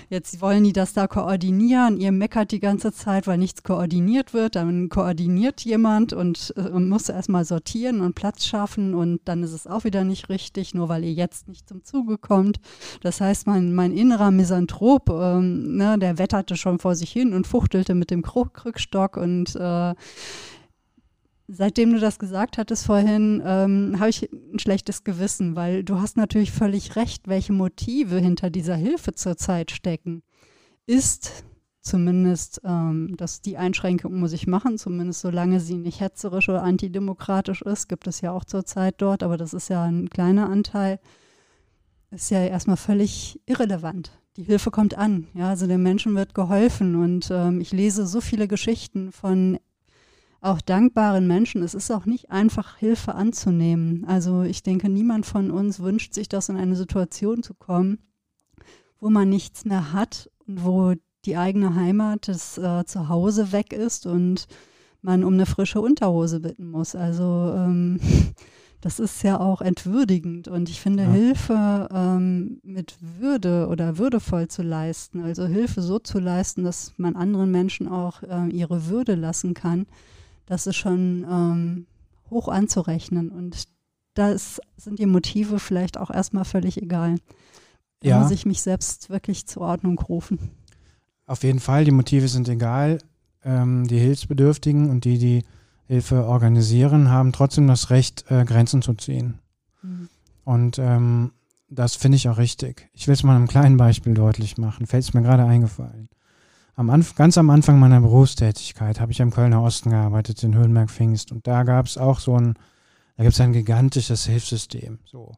[0.09, 1.97] Jetzt wollen die das da koordinieren.
[1.97, 4.57] Ihr meckert die ganze Zeit, weil nichts koordiniert wird.
[4.57, 9.67] Dann koordiniert jemand und äh, muss erstmal sortieren und Platz schaffen und dann ist es
[9.67, 12.61] auch wieder nicht richtig, nur weil ihr jetzt nicht zum Zuge kommt.
[13.01, 17.47] Das heißt, mein, mein innerer Misanthrop, ähm, ne, der wetterte schon vor sich hin und
[17.47, 19.95] fuchtelte mit dem Krückstock und äh,
[21.49, 26.17] seitdem du das gesagt hattest vorhin, ähm, habe ich ein schlechtes Gewissen, weil du hast
[26.17, 30.23] natürlich völlig recht, welche Motive hinter dieser Hilfe zurzeit stecken.
[30.87, 31.45] Ist
[31.83, 37.63] zumindest, ähm, dass die Einschränkung muss ich machen, zumindest solange sie nicht hetzerisch oder antidemokratisch
[37.63, 41.01] ist, gibt es ja auch zurzeit dort, aber das ist ja ein kleiner Anteil,
[42.11, 44.13] ist ja erstmal völlig irrelevant.
[44.37, 48.21] Die Hilfe kommt an, ja, also den Menschen wird geholfen und ähm, ich lese so
[48.21, 49.59] viele Geschichten von
[50.43, 51.63] auch dankbaren Menschen.
[51.63, 54.05] Es ist auch nicht einfach, Hilfe anzunehmen.
[54.07, 58.01] Also ich denke, niemand von uns wünscht sich das in eine Situation zu kommen,
[59.01, 64.07] wo man nichts mehr hat und wo die eigene Heimat, das äh, Zuhause weg ist
[64.07, 64.49] und
[65.01, 66.97] man um eine frische Unterhose bitten muss.
[66.97, 68.01] Also ähm,
[68.81, 71.11] das ist ja auch entwürdigend und ich finde ja.
[71.11, 77.15] Hilfe ähm, mit Würde oder würdevoll zu leisten, also Hilfe so zu leisten, dass man
[77.15, 79.87] anderen Menschen auch äh, ihre Würde lassen kann,
[80.47, 81.87] das ist schon ähm,
[82.31, 83.31] hoch anzurechnen.
[83.31, 83.65] Und
[84.15, 87.17] das sind die Motive vielleicht auch erstmal völlig egal.
[88.01, 88.21] Da ja.
[88.21, 90.39] muss ich mich selbst wirklich zur Ordnung rufen.
[91.27, 92.99] Auf jeden Fall, die Motive sind egal.
[93.45, 95.45] Ähm, die Hilfsbedürftigen und die, die
[95.87, 99.39] Hilfe organisieren, haben trotzdem das Recht, äh, Grenzen zu ziehen.
[99.83, 100.09] Mhm.
[100.45, 101.33] Und ähm,
[101.69, 102.89] das finde ich auch richtig.
[102.93, 104.87] Ich will es mal einem kleinen Beispiel deutlich machen.
[104.87, 106.09] Fällt es mir gerade eingefallen
[106.75, 111.33] am Anf ganz am Anfang meiner Berufstätigkeit habe ich im Kölner Osten gearbeitet, in Höhenberg-Pfingst.
[111.33, 112.55] Und da gab es auch so ein,
[113.17, 114.99] da gibt es ein gigantisches Hilfssystem.
[115.05, 115.35] So.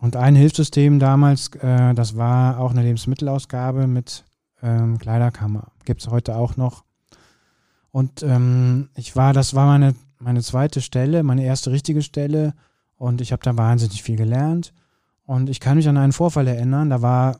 [0.00, 4.24] Und ein Hilfssystem damals, äh, das war auch eine Lebensmittelausgabe mit
[4.62, 5.72] ähm, Kleiderkammer.
[5.84, 6.84] Gibt es heute auch noch.
[7.90, 12.54] Und ähm, ich war, das war meine, meine zweite Stelle, meine erste richtige Stelle.
[12.96, 14.72] Und ich habe da wahnsinnig viel gelernt.
[15.24, 17.38] Und ich kann mich an einen Vorfall erinnern, da war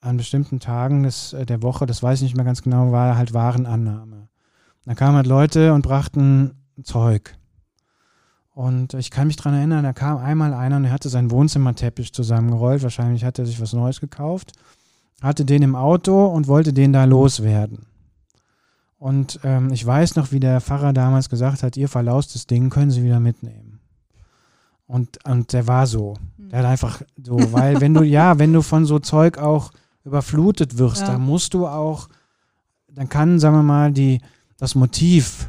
[0.00, 3.16] an bestimmten Tagen des, äh, der Woche, das weiß ich nicht mehr ganz genau, war
[3.16, 4.28] halt Warenannahme.
[4.84, 7.36] Da kamen halt Leute und brachten Zeug.
[8.54, 12.12] Und ich kann mich daran erinnern, da kam einmal einer und er hatte seinen Wohnzimmerteppich
[12.12, 12.82] zusammengerollt.
[12.82, 14.52] Wahrscheinlich hat er sich was Neues gekauft.
[15.22, 17.86] Hatte den im Auto und wollte den da loswerden.
[18.98, 22.90] Und ähm, ich weiß noch, wie der Pfarrer damals gesagt hat, ihr verlaustes Ding können
[22.90, 23.80] Sie wieder mitnehmen.
[24.86, 26.16] Und, und der war so.
[26.36, 29.70] Der hat einfach so, weil wenn du, ja, wenn du von so Zeug auch
[30.04, 31.12] überflutet wirst, ja.
[31.12, 32.08] dann musst du auch,
[32.88, 34.20] dann kann, sagen wir mal, die,
[34.56, 35.48] das Motiv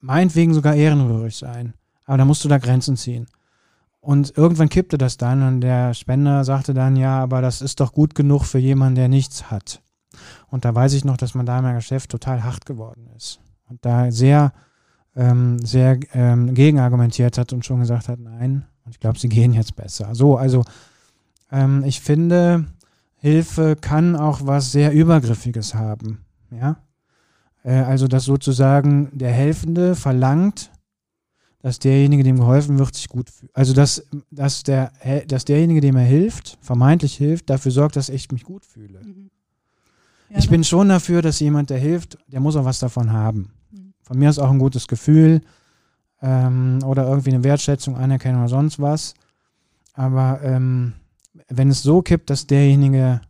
[0.00, 1.74] meinetwegen sogar ehrenrührig sein.
[2.04, 3.26] Aber da musst du da Grenzen ziehen.
[4.00, 7.92] Und irgendwann kippte das dann und der Spender sagte dann, ja, aber das ist doch
[7.92, 9.82] gut genug für jemanden, der nichts hat.
[10.48, 13.40] Und da weiß ich noch, dass man da im Geschäft total hart geworden ist.
[13.68, 14.52] Und da sehr,
[15.16, 19.52] ähm, sehr ähm, gegenargumentiert hat und schon gesagt hat, nein, und ich glaube, sie gehen
[19.52, 20.14] jetzt besser.
[20.14, 20.62] So, also
[21.50, 22.66] ähm, ich finde,
[23.16, 26.24] Hilfe kann auch was sehr Übergriffiges haben.
[26.50, 26.78] Ja?
[27.64, 30.70] Äh, also, dass sozusagen der Helfende verlangt,
[31.60, 33.50] dass derjenige, dem geholfen wird, sich gut fühlt.
[33.56, 34.92] Also, dass, dass, der,
[35.26, 39.00] dass derjenige, dem er hilft, vermeintlich hilft, dafür sorgt, dass ich mich gut fühle.
[39.02, 39.30] Mhm.
[40.28, 43.50] Ja, ich bin schon dafür, dass jemand, der hilft, der muss auch was davon haben.
[43.70, 43.94] Mhm.
[44.02, 45.40] Von mir ist auch ein gutes Gefühl
[46.22, 49.14] ähm, oder irgendwie eine Wertschätzung, Anerkennung oder sonst was.
[49.94, 50.94] Aber ähm,
[51.48, 53.20] wenn es so kippt, dass derjenige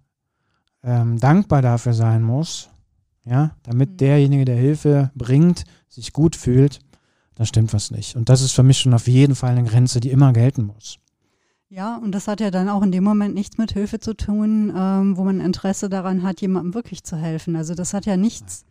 [0.83, 2.71] ähm, dankbar dafür sein muss,
[3.25, 3.97] ja, damit mhm.
[3.97, 6.81] derjenige, der Hilfe bringt, sich gut fühlt,
[7.35, 8.17] dann stimmt was nicht.
[8.17, 10.99] Und das ist für mich schon auf jeden Fall eine Grenze, die immer gelten muss.
[11.69, 14.73] Ja, und das hat ja dann auch in dem Moment nichts mit Hilfe zu tun,
[14.75, 17.57] ähm, wo man Interesse daran hat, jemandem wirklich zu helfen.
[17.57, 18.65] Also das hat ja nichts,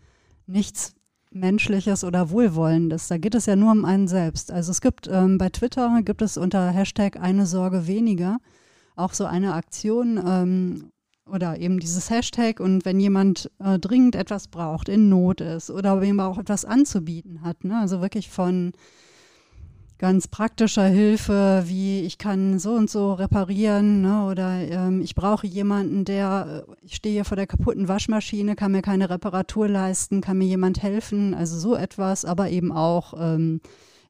[0.48, 0.96] nichts
[1.30, 3.10] Menschliches oder Wohlwollendes.
[3.10, 4.52] Da geht es ja nur um einen selbst.
[4.52, 8.38] Also es gibt ähm, bei Twitter gibt es unter Hashtag eine Sorge weniger
[8.96, 10.92] auch so eine Aktion ähm,
[11.30, 16.02] oder eben dieses Hashtag und wenn jemand äh, dringend etwas braucht, in Not ist oder
[16.02, 17.80] wem auch etwas anzubieten hat, ne?
[17.80, 18.74] also wirklich von
[19.98, 24.26] ganz praktischer Hilfe, wie ich kann so und so reparieren ne?
[24.26, 28.82] oder ähm, ich brauche jemanden, der, äh, ich stehe vor der kaputten Waschmaschine, kann mir
[28.82, 33.62] keine Reparatur leisten, kann mir jemand helfen, also so etwas, aber eben auch ähm,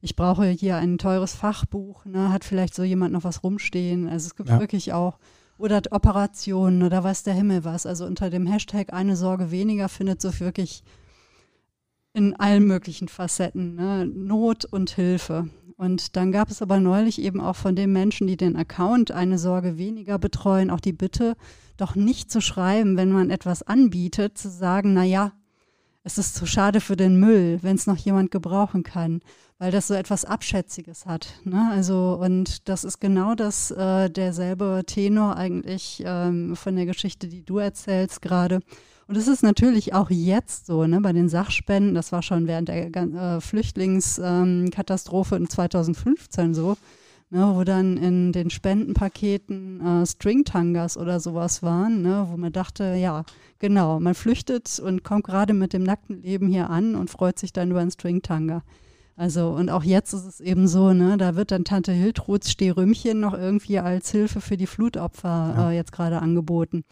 [0.06, 2.32] ich brauche hier ein teures Fachbuch, ne?
[2.32, 4.08] hat vielleicht so jemand noch was rumstehen.
[4.08, 4.60] Also es gibt ja.
[4.60, 5.18] wirklich auch,
[5.58, 7.86] oder Operationen oder weiß der Himmel was.
[7.86, 10.84] Also unter dem Hashtag eine Sorge weniger findet so wirklich
[12.12, 14.06] in allen möglichen Facetten, ne?
[14.06, 15.48] Not und Hilfe.
[15.76, 19.40] Und dann gab es aber neulich eben auch von den Menschen, die den Account eine
[19.40, 21.34] Sorge weniger betreuen, auch die Bitte,
[21.76, 25.32] doch nicht zu schreiben, wenn man etwas anbietet, zu sagen, na ja,
[26.04, 29.20] es ist zu schade für den Müll, wenn es noch jemand gebrauchen kann,
[29.58, 31.28] weil das so etwas Abschätziges hat.
[31.44, 31.70] Ne?
[31.70, 37.44] Also, und das ist genau das, äh, derselbe Tenor eigentlich ähm, von der Geschichte, die
[37.44, 38.60] du erzählst gerade.
[39.08, 42.68] Und es ist natürlich auch jetzt so, ne, bei den Sachspenden, das war schon während
[42.68, 46.76] der äh, Flüchtlingskatastrophe in 2015 so,
[47.30, 52.96] ne, wo dann in den Spendenpaketen äh, Stringtangas oder sowas waren, ne, wo man dachte,
[52.96, 53.24] ja,
[53.60, 57.52] genau, man flüchtet und kommt gerade mit dem nackten Leben hier an und freut sich
[57.52, 58.64] dann über einen Stringtanga.
[59.16, 63.18] Also, und auch jetzt ist es eben so, ne, da wird dann Tante Hiltruds Stehrümchen
[63.18, 65.70] noch irgendwie als Hilfe für die Flutopfer ja.
[65.70, 66.84] äh, jetzt gerade angeboten.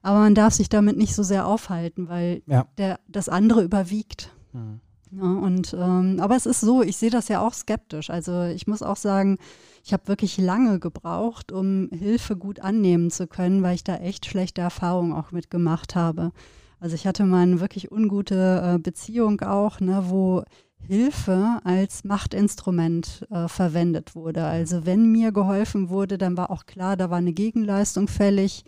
[0.00, 2.66] Aber man darf sich damit nicht so sehr aufhalten, weil ja.
[2.78, 4.30] der, das andere überwiegt.
[4.52, 4.80] Mhm.
[5.14, 8.08] Ja, und ähm, aber es ist so, ich sehe das ja auch skeptisch.
[8.08, 9.36] Also ich muss auch sagen,
[9.84, 14.24] ich habe wirklich lange gebraucht, um Hilfe gut annehmen zu können, weil ich da echt
[14.24, 16.32] schlechte Erfahrungen auch mitgemacht habe.
[16.80, 20.44] Also ich hatte mal eine wirklich ungute äh, Beziehung auch, ne, wo
[20.86, 24.44] Hilfe als Machtinstrument äh, verwendet wurde.
[24.44, 28.64] Also wenn mir geholfen wurde, dann war auch klar, da war eine Gegenleistung fällig.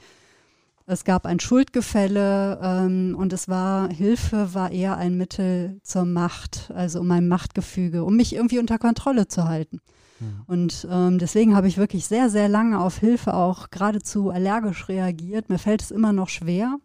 [0.87, 6.71] Es gab ein Schuldgefälle ähm, und es war, Hilfe war eher ein Mittel zur Macht,
[6.75, 9.81] also um ein Machtgefüge, um mich irgendwie unter Kontrolle zu halten.
[10.21, 10.27] Ja.
[10.47, 15.49] Und ähm, deswegen habe ich wirklich sehr, sehr lange auf Hilfe auch geradezu allergisch reagiert.
[15.49, 16.77] Mir fällt es immer noch schwer.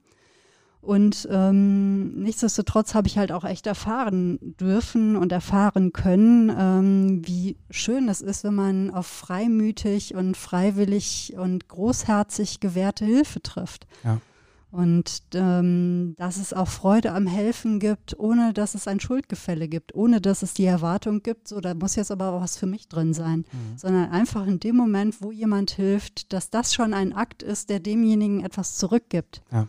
[0.82, 7.58] Und ähm, nichtsdestotrotz habe ich halt auch echt erfahren dürfen und erfahren können, ähm, wie
[7.70, 13.88] schön es ist, wenn man auf freimütig und freiwillig und großherzig gewährte Hilfe trifft.
[14.06, 14.22] Ja.
[14.72, 19.96] Und ähm, dass es auch Freude am Helfen gibt, ohne dass es ein Schuldgefälle gibt,
[19.96, 22.88] ohne dass es die Erwartung gibt, so da muss jetzt aber auch was für mich
[22.88, 23.78] drin sein, mhm.
[23.78, 27.80] sondern einfach in dem Moment, wo jemand hilft, dass das schon ein Akt ist, der
[27.80, 29.42] demjenigen etwas zurückgibt.
[29.52, 29.68] Ja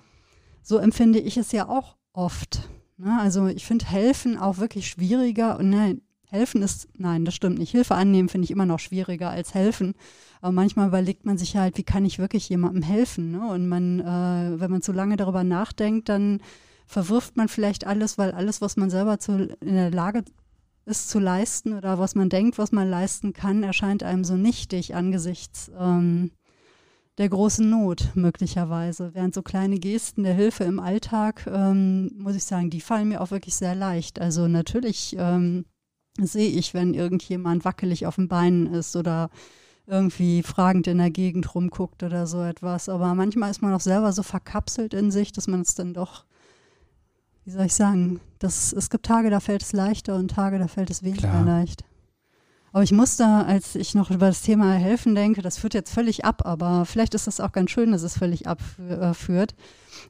[0.63, 2.69] so empfinde ich es ja auch oft.
[2.97, 3.19] Ne?
[3.21, 7.73] Also ich finde helfen auch wirklich schwieriger und nein, helfen ist, nein, das stimmt nicht.
[7.73, 9.95] Hilfe annehmen finde ich immer noch schwieriger als helfen.
[10.41, 13.33] Aber manchmal überlegt man sich halt, wie kann ich wirklich jemandem helfen?
[13.33, 13.49] Ne?
[13.49, 16.41] Und man, äh, wenn man zu lange darüber nachdenkt, dann
[16.87, 20.25] verwirft man vielleicht alles, weil alles, was man selber zu, in der Lage
[20.87, 24.95] ist zu leisten oder was man denkt, was man leisten kann, erscheint einem so nichtig
[24.95, 26.33] angesichts ähm,
[27.19, 29.15] der großen Not möglicherweise.
[29.15, 33.21] Während so kleine Gesten der Hilfe im Alltag, ähm, muss ich sagen, die fallen mir
[33.21, 34.21] auch wirklich sehr leicht.
[34.21, 35.65] Also natürlich ähm,
[36.19, 39.31] sehe ich, wenn irgendjemand wackelig auf den Beinen ist oder
[39.87, 42.89] irgendwie fragend in der Gegend rumguckt oder so etwas.
[42.89, 46.25] Aber manchmal ist man auch selber so verkapselt in sich, dass man es dann doch,
[47.45, 50.69] wie soll ich sagen, das, es gibt Tage, da fällt es leichter und Tage, da
[50.69, 51.45] fällt es weniger Klar.
[51.45, 51.85] leicht.
[52.73, 56.25] Aber ich musste, als ich noch über das Thema Helfen denke, das führt jetzt völlig
[56.25, 59.55] ab, aber vielleicht ist es auch ganz schön, dass es völlig abführt.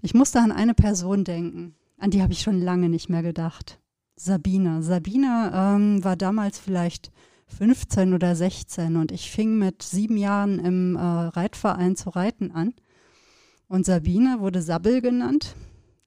[0.03, 3.81] Ich musste an eine Person denken, an die habe ich schon lange nicht mehr gedacht.
[4.16, 4.83] Sabine.
[4.83, 7.11] Sabine ähm, war damals vielleicht
[7.46, 12.75] 15 oder 16 und ich fing mit sieben Jahren im äh, Reitverein zu reiten an.
[13.68, 15.55] Und Sabine wurde Sabbel genannt.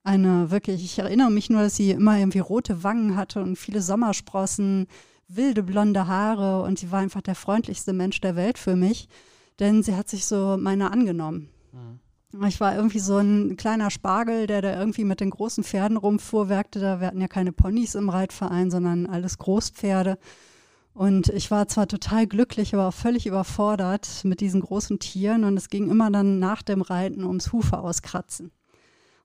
[0.04, 3.82] Eine wirklich, ich erinnere mich nur, dass sie immer irgendwie rote Wangen hatte und viele
[3.82, 4.88] Sommersprossen,
[5.36, 9.08] wilde blonde Haare und sie war einfach der freundlichste Mensch der Welt für mich,
[9.60, 11.50] denn sie hat sich so meiner angenommen.
[11.72, 12.00] Mhm.
[12.48, 16.80] Ich war irgendwie so ein kleiner Spargel, der da irgendwie mit den großen Pferden rumfuhrwerkte.
[16.80, 20.18] Da, wir hatten ja keine Ponys im Reitverein, sondern alles Großpferde.
[20.96, 25.44] Und ich war zwar total glücklich, aber auch völlig überfordert mit diesen großen Tieren.
[25.44, 28.52] Und es ging immer dann nach dem Reiten ums Hufe auskratzen.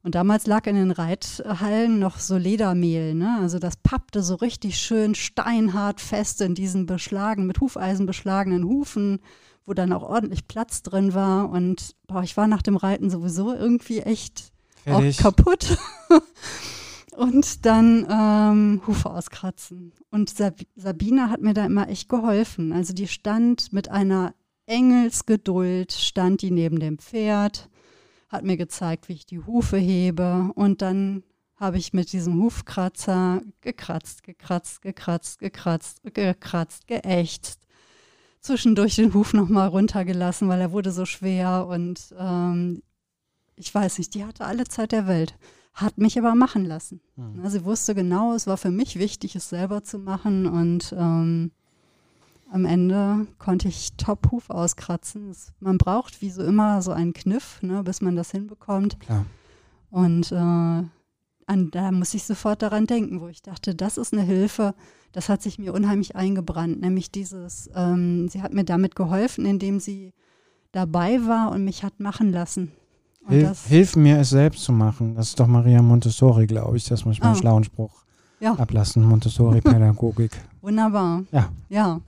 [0.09, 3.41] Und damals lag in den Reithallen noch so Ledermehl, ne?
[3.43, 9.21] Also das pappte so richtig schön steinhart fest in diesen beschlagen, mit Hufeisen beschlagenen Hufen,
[9.67, 11.51] wo dann auch ordentlich Platz drin war.
[11.51, 14.51] Und boah, ich war nach dem Reiten sowieso irgendwie echt
[14.87, 15.77] auch kaputt.
[17.15, 19.93] und dann ähm, Hufe auskratzen.
[20.11, 22.73] Und Sab Sabine hat mir da immer echt geholfen.
[22.73, 24.33] Also die stand mit einer
[24.65, 27.69] Engelsgeduld, stand die neben dem Pferd
[28.29, 31.23] hat mir gezeigt, wie ich die Hufe hebe und dann
[31.57, 37.67] habe ich mit diesem Hufkratzer gekratzt, gekratzt, gekratzt, gekratzt, gekratzt, geächtzt.
[38.41, 42.83] Zwischendurch den Huf nochmal runtergelassen, weil er wurde so schwer und ähm,
[43.57, 45.37] ich weiß nicht, die hatte alle Zeit der Welt,
[45.75, 47.01] hat mich aber machen lassen.
[47.17, 47.49] Mhm.
[47.49, 51.51] Sie wusste genau, es war für mich wichtig, es selber zu machen und ähm,
[52.51, 55.31] am Ende konnte ich top Huf auskratzen.
[55.31, 59.01] Es, man braucht wie so immer so einen Kniff, ne, bis man das hinbekommt.
[59.01, 59.27] Klar.
[59.91, 64.23] Und äh, an, da muss ich sofort daran denken, wo ich dachte, das ist eine
[64.23, 64.75] Hilfe,
[65.13, 69.81] das hat sich mir unheimlich eingebrannt, nämlich dieses, ähm, sie hat mir damit geholfen, indem
[69.81, 70.13] sie
[70.73, 72.73] dabei war und mich hat machen lassen.
[73.27, 75.15] Hilf, hilf, mir, es selbst zu machen.
[75.15, 76.87] Das ist doch Maria Montessori, glaube ich.
[76.87, 77.31] Das muss ich mal oh.
[77.33, 78.05] einen schlauen Spruch
[78.41, 78.55] ja.
[78.55, 79.05] ablassen.
[79.05, 80.33] Montessori-Pädagogik.
[80.63, 81.25] Wunderbar.
[81.31, 81.51] Ja.
[81.69, 82.01] Ja.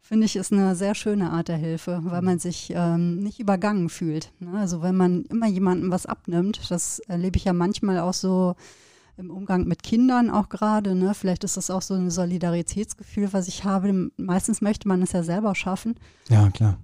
[0.00, 3.88] Finde ich, ist eine sehr schöne Art der Hilfe, weil man sich ähm, nicht übergangen
[3.88, 4.32] fühlt.
[4.40, 4.58] Ne?
[4.58, 8.56] Also wenn man immer jemandem was abnimmt, das erlebe ich ja manchmal auch so
[9.16, 10.94] im Umgang mit Kindern auch gerade.
[10.94, 11.14] Ne?
[11.14, 14.10] Vielleicht ist das auch so ein Solidaritätsgefühl, was ich habe.
[14.16, 15.94] Meistens möchte man es ja selber schaffen.
[16.28, 16.78] Ja, klar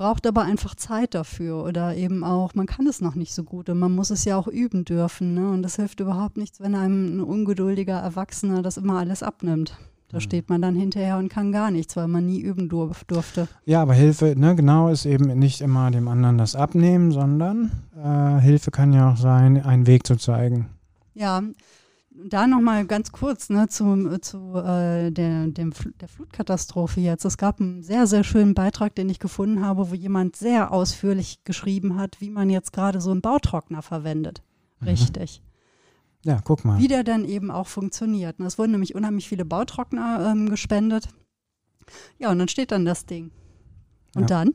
[0.00, 3.68] braucht aber einfach Zeit dafür oder eben auch, man kann es noch nicht so gut
[3.68, 5.34] und man muss es ja auch üben dürfen.
[5.34, 5.50] Ne?
[5.50, 9.76] Und das hilft überhaupt nichts, wenn einem ein ungeduldiger Erwachsener das immer alles abnimmt.
[10.10, 10.20] Da mhm.
[10.20, 13.48] steht man dann hinterher und kann gar nichts, weil man nie üben durf durfte.
[13.64, 18.40] Ja, aber Hilfe, ne, genau, ist eben nicht immer dem anderen das Abnehmen, sondern äh,
[18.40, 20.66] Hilfe kann ja auch sein, einen Weg zu zeigen.
[21.14, 21.42] Ja,
[22.28, 27.24] da nochmal ganz kurz ne, zu, zu äh, der, dem, der Flutkatastrophe jetzt.
[27.24, 31.44] Es gab einen sehr, sehr schönen Beitrag, den ich gefunden habe, wo jemand sehr ausführlich
[31.44, 34.42] geschrieben hat, wie man jetzt gerade so einen Bautrockner verwendet.
[34.80, 34.86] Mhm.
[36.24, 36.78] Ja, guck mal.
[36.78, 38.38] Wie der dann eben auch funktioniert.
[38.40, 41.08] Es wurden nämlich unheimlich viele Bautrockner ähm, gespendet.
[42.18, 43.30] Ja, und dann steht dann das Ding.
[44.14, 44.26] Und ja.
[44.26, 44.54] dann?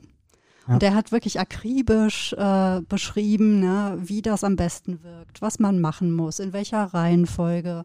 [0.66, 0.74] Ja.
[0.74, 5.80] Und der hat wirklich akribisch äh, beschrieben, ne, wie das am besten wirkt, was man
[5.80, 7.84] machen muss, in welcher Reihenfolge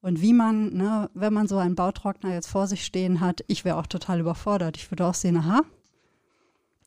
[0.00, 3.64] und wie man, ne, wenn man so einen Bautrockner jetzt vor sich stehen hat, ich
[3.64, 4.76] wäre auch total überfordert.
[4.76, 5.62] Ich würde auch sehen, aha,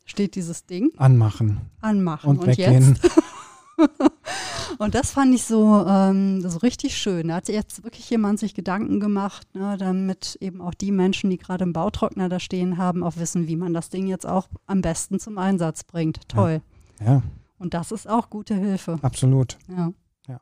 [0.04, 0.90] steht dieses Ding.
[0.96, 1.60] Anmachen.
[1.80, 2.30] Anmachen.
[2.30, 2.96] Und, und weggehen.
[3.02, 3.10] jetzt?
[4.78, 7.28] und das fand ich so, ähm, so richtig schön.
[7.28, 11.38] Da hat jetzt wirklich jemand sich Gedanken gemacht, ne, damit eben auch die Menschen, die
[11.38, 14.82] gerade im Bautrockner da stehen haben, auch wissen, wie man das Ding jetzt auch am
[14.82, 16.28] besten zum Einsatz bringt.
[16.28, 16.60] Toll.
[17.00, 17.06] Ja.
[17.06, 17.22] ja.
[17.58, 18.98] Und das ist auch gute Hilfe.
[19.02, 19.56] Absolut.
[19.68, 19.92] Ja.
[20.26, 20.40] ja.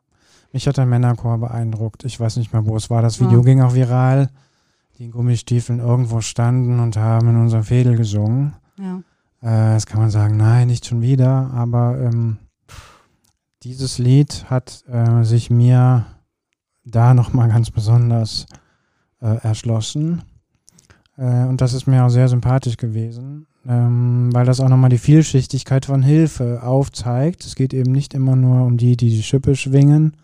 [0.51, 2.03] Mich hat der Männerchor beeindruckt.
[2.03, 3.01] Ich weiß nicht mehr, wo es war.
[3.01, 3.45] Das Video ja.
[3.45, 4.29] ging auch viral.
[4.97, 8.55] Die in Gummistiefeln irgendwo standen und haben in unserem Fädel gesungen.
[8.79, 9.01] Ja.
[9.41, 12.37] Äh, das kann man sagen, nein, nicht schon wieder, aber ähm,
[13.63, 16.05] dieses Lied hat äh, sich mir
[16.83, 18.45] da nochmal ganz besonders
[19.21, 20.23] äh, erschlossen.
[21.17, 24.97] Äh, und das ist mir auch sehr sympathisch gewesen, ähm, weil das auch nochmal die
[24.97, 27.45] Vielschichtigkeit von Hilfe aufzeigt.
[27.45, 30.17] Es geht eben nicht immer nur um die, die die Schippe schwingen,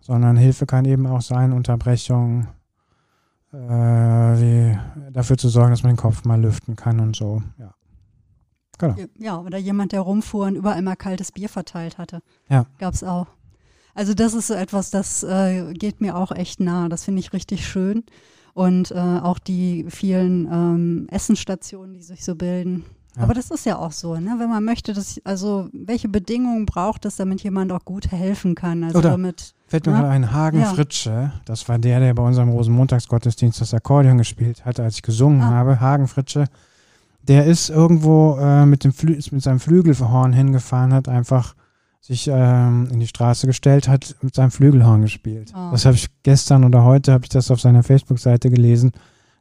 [0.00, 2.48] sondern Hilfe kann eben auch sein, Unterbrechung,
[3.52, 4.78] äh, wie,
[5.12, 7.42] dafür zu sorgen, dass man den Kopf mal lüften kann und so.
[7.58, 7.74] Ja.
[8.90, 9.08] Genau.
[9.18, 12.22] Ja, oder jemand, der rumfuhr und überall mal kaltes Bier verteilt hatte.
[12.48, 12.66] Ja.
[12.78, 13.26] Gab es auch.
[13.94, 16.88] Also das ist so etwas, das äh, geht mir auch echt nah.
[16.88, 18.04] Das finde ich richtig schön.
[18.54, 22.84] Und äh, auch die vielen ähm, Essensstationen, die sich so bilden.
[23.16, 23.24] Ja.
[23.24, 24.36] Aber das ist ja auch so, ne?
[24.38, 28.84] wenn man möchte, dass, also welche Bedingungen braucht es, damit jemand auch gut helfen kann?
[28.84, 29.98] Also Oder damit, fällt mir ne?
[29.98, 30.72] gerade ein, Hagen ja.
[30.72, 35.42] Fritsche, das war der, der bei unserem Rosenmontagsgottesdienst das Akkordeon gespielt hat, als ich gesungen
[35.42, 35.50] ah.
[35.50, 35.80] habe.
[35.80, 36.46] Hagen Fritsche
[37.28, 41.54] der ist irgendwo äh, mit, dem Flü mit seinem Flügelhorn hingefahren, hat einfach
[42.00, 45.52] sich ähm, in die Straße gestellt, hat mit seinem Flügelhorn gespielt.
[45.54, 45.70] Oh.
[45.70, 48.90] Das habe ich gestern oder heute habe ich das auf seiner Facebook-Seite gelesen.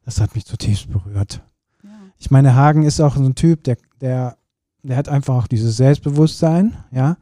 [0.05, 1.41] Das hat mich zutiefst berührt.
[1.84, 1.89] Ja.
[2.19, 4.38] Ich meine, Hagen ist auch so ein Typ, der, der,
[4.84, 7.17] der hat einfach auch dieses Selbstbewusstsein, ja.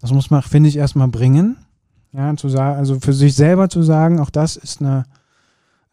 [0.00, 1.56] Das muss man, finde ich, erstmal bringen.
[2.12, 5.04] Ja, zu sagen, also für sich selber zu sagen, auch das ist eine,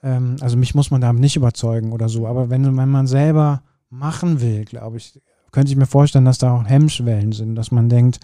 [0.04, 3.64] ähm, also mich muss man damit nicht überzeugen oder so, aber wenn, wenn man selber
[3.92, 5.22] machen will, glaube ich,
[5.52, 8.20] könnte ich mir vorstellen, dass da auch Hemmschwellen sind, dass man denkt,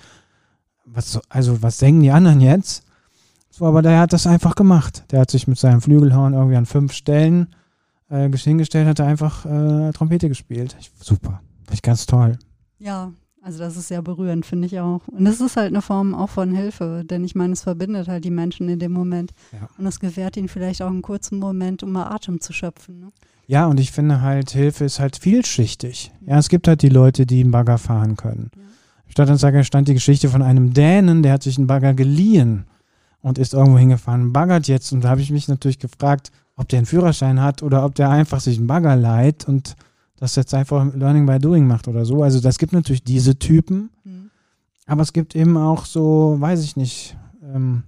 [0.86, 2.86] was, also was denken die anderen jetzt?
[3.52, 5.04] So, aber der hat das einfach gemacht.
[5.12, 7.54] Der hat sich mit seinem Flügelhorn irgendwie an fünf Stellen
[8.10, 10.78] äh, hingestellt, hat er einfach äh, Trompete gespielt.
[10.80, 11.42] Ich, super.
[11.60, 12.38] Finde ich ganz toll.
[12.80, 13.12] Ja,
[13.42, 15.08] also das ist sehr berührend, finde ich auch.
[15.08, 18.24] Und das ist halt eine Form auch von Hilfe, denn ich meine, es verbindet halt
[18.24, 19.34] die Menschen in dem Moment.
[19.52, 19.68] Ja.
[19.78, 23.00] Und es gewährt ihnen vielleicht auch einen kurzen Moment, um mal Atem zu schöpfen.
[23.00, 23.12] Ne?
[23.48, 26.12] Ja, und ich finde halt, Hilfe ist halt vielschichtig.
[26.26, 28.52] Ja, es gibt halt die Leute, die einen Bagger fahren können.
[28.56, 28.62] Ja.
[29.08, 32.66] Statt dann stand die Geschichte von einem Dänen, der hat sich einen Bagger geliehen
[33.22, 34.92] und ist irgendwo hingefahren, baggert jetzt.
[34.92, 38.10] Und da habe ich mich natürlich gefragt, ob der einen Führerschein hat oder ob der
[38.10, 39.76] einfach sich einen Bagger leiht und
[40.18, 42.24] das jetzt einfach Learning by Doing macht oder so.
[42.24, 44.30] Also das gibt natürlich diese Typen, mhm.
[44.88, 47.84] aber es gibt eben auch so, weiß ich nicht, ähm,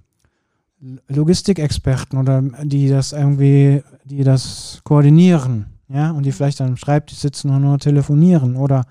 [1.08, 7.50] Logistikexperten oder die das irgendwie, die das koordinieren, ja, und die vielleicht am Schreibtisch sitzen
[7.50, 8.86] und nur telefonieren oder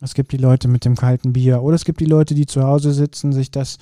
[0.00, 2.62] es gibt die Leute mit dem kalten Bier oder es gibt die Leute, die zu
[2.62, 3.78] Hause sitzen, sich das,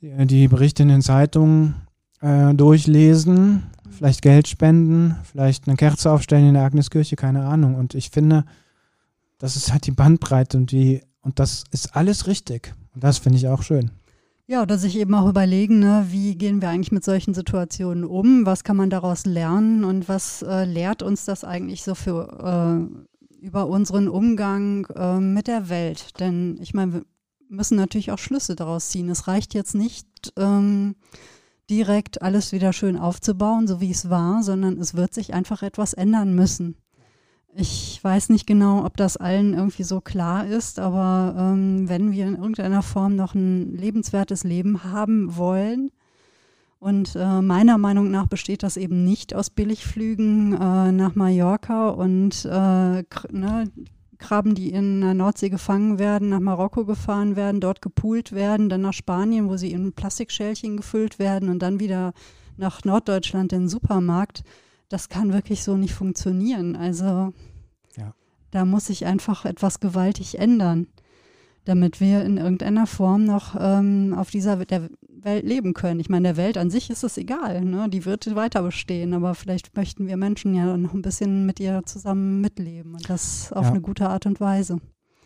[0.00, 1.74] die Berichte in den Zeitungen
[2.20, 7.74] äh, durchlesen, vielleicht Geld spenden, vielleicht eine Kerze aufstellen in der Agneskirche, keine Ahnung.
[7.74, 8.44] Und ich finde,
[9.38, 12.74] das ist halt die Bandbreite und die, und das ist alles richtig.
[12.94, 13.90] Und das finde ich auch schön.
[14.50, 18.46] Ja, oder sich eben auch überlegen, ne, wie gehen wir eigentlich mit solchen Situationen um,
[18.46, 23.44] was kann man daraus lernen und was äh, lehrt uns das eigentlich so für äh,
[23.44, 26.18] über unseren Umgang äh, mit der Welt.
[26.18, 27.02] Denn ich meine, wir
[27.50, 29.10] müssen natürlich auch Schlüsse daraus ziehen.
[29.10, 30.96] Es reicht jetzt nicht ähm,
[31.68, 35.92] direkt alles wieder schön aufzubauen, so wie es war, sondern es wird sich einfach etwas
[35.92, 36.76] ändern müssen.
[37.54, 42.26] Ich weiß nicht genau, ob das allen irgendwie so klar ist, aber ähm, wenn wir
[42.26, 45.90] in irgendeiner Form noch ein lebenswertes Leben haben wollen,
[46.80, 52.44] und äh, meiner Meinung nach besteht das eben nicht aus Billigflügen äh, nach Mallorca und
[52.44, 53.64] äh, ne,
[54.18, 58.82] Krabben, die in der Nordsee gefangen werden, nach Marokko gefahren werden, dort gepoolt werden, dann
[58.82, 62.12] nach Spanien, wo sie in Plastikschälchen gefüllt werden und dann wieder
[62.56, 64.42] nach Norddeutschland in den Supermarkt
[64.88, 66.76] das kann wirklich so nicht funktionieren.
[66.76, 67.32] Also
[67.96, 68.14] ja.
[68.50, 70.86] da muss sich einfach etwas gewaltig ändern,
[71.64, 74.88] damit wir in irgendeiner Form noch ähm, auf dieser der
[75.20, 76.00] Welt leben können.
[76.00, 77.88] Ich meine, der Welt an sich ist es egal, ne?
[77.90, 81.82] die wird weiter bestehen, aber vielleicht möchten wir Menschen ja noch ein bisschen mit ihr
[81.84, 83.70] zusammen mitleben und das auf ja.
[83.72, 84.78] eine gute Art und Weise.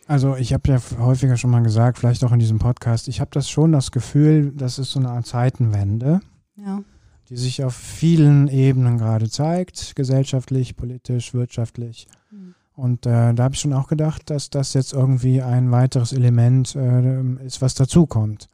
[0.08, 3.30] Also ich habe ja häufiger schon mal gesagt, vielleicht auch in diesem Podcast, ich habe
[3.32, 6.20] das schon das Gefühl, das ist so eine Art Zeitenwende.
[6.56, 6.82] Ja
[7.28, 12.06] die sich auf vielen Ebenen gerade zeigt, gesellschaftlich, politisch, wirtschaftlich.
[12.30, 12.54] Mhm.
[12.74, 16.74] Und äh, da habe ich schon auch gedacht, dass das jetzt irgendwie ein weiteres Element
[16.74, 18.48] äh, ist, was dazukommt.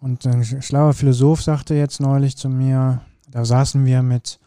[0.00, 4.38] Und ein schlauer Philosoph sagte jetzt neulich zu mir, da saßen wir mit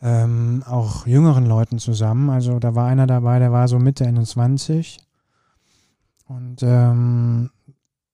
[0.00, 2.30] ähm, auch jüngeren Leuten zusammen.
[2.30, 4.98] Also da war einer dabei, der war so Mitte, Ende 20.
[6.26, 7.50] Und ähm,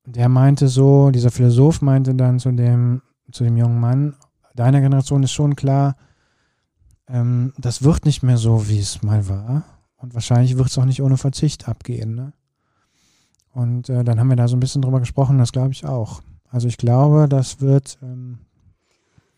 [0.07, 4.17] der meinte so, dieser Philosoph meinte dann zu dem, zu dem jungen Mann,
[4.57, 5.97] deiner Generation ist schon klar,
[7.09, 9.65] ähm, das wird nicht mehr so, wie es mal war.
[9.99, 12.15] Und wahrscheinlich wird es auch nicht ohne Verzicht abgehen.
[12.15, 12.33] Ne?
[13.53, 16.23] Und äh, dann haben wir da so ein bisschen drüber gesprochen, das glaube ich auch.
[16.51, 17.99] Also ich glaube, das wird.
[18.03, 18.39] Ähm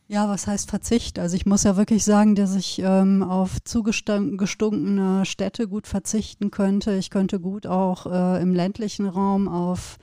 [0.08, 1.18] ja, was heißt Verzicht?
[1.18, 6.94] Also ich muss ja wirklich sagen, dass ich ähm, auf zugestunkene Städte gut verzichten könnte.
[6.94, 9.98] Ich könnte gut auch äh, im ländlichen Raum auf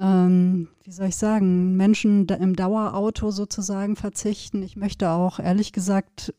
[0.00, 4.62] ähm, wie soll ich sagen, Menschen im Dauerauto sozusagen verzichten.
[4.62, 6.34] Ich möchte auch, ehrlich gesagt,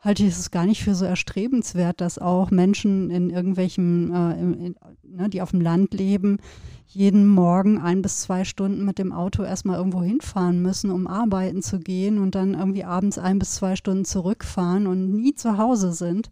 [0.00, 4.54] halte ich es gar nicht für so erstrebenswert, dass auch Menschen in irgendwelchen, äh, in,
[4.54, 6.38] in, ne, die auf dem Land leben,
[6.86, 11.62] jeden Morgen ein bis zwei Stunden mit dem Auto erstmal irgendwo hinfahren müssen, um arbeiten
[11.62, 15.92] zu gehen und dann irgendwie abends ein bis zwei Stunden zurückfahren und nie zu Hause
[15.92, 16.30] sind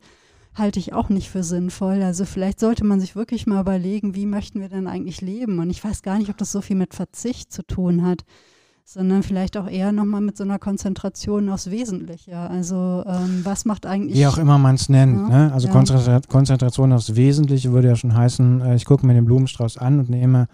[0.54, 2.02] halte ich auch nicht für sinnvoll.
[2.02, 5.58] Also vielleicht sollte man sich wirklich mal überlegen, wie möchten wir denn eigentlich leben?
[5.58, 8.24] Und ich weiß gar nicht, ob das so viel mit Verzicht zu tun hat,
[8.84, 12.36] sondern vielleicht auch eher nochmal mit so einer Konzentration aufs Wesentliche.
[12.36, 14.18] Also ähm, was macht eigentlich...
[14.18, 15.30] Wie auch immer man es nennt.
[15.30, 15.52] Ja, ne?
[15.54, 16.20] Also ja.
[16.28, 20.10] Konzentration aufs Wesentliche würde ja schon heißen, äh, ich gucke mir den Blumenstrauß an und
[20.10, 20.48] nehme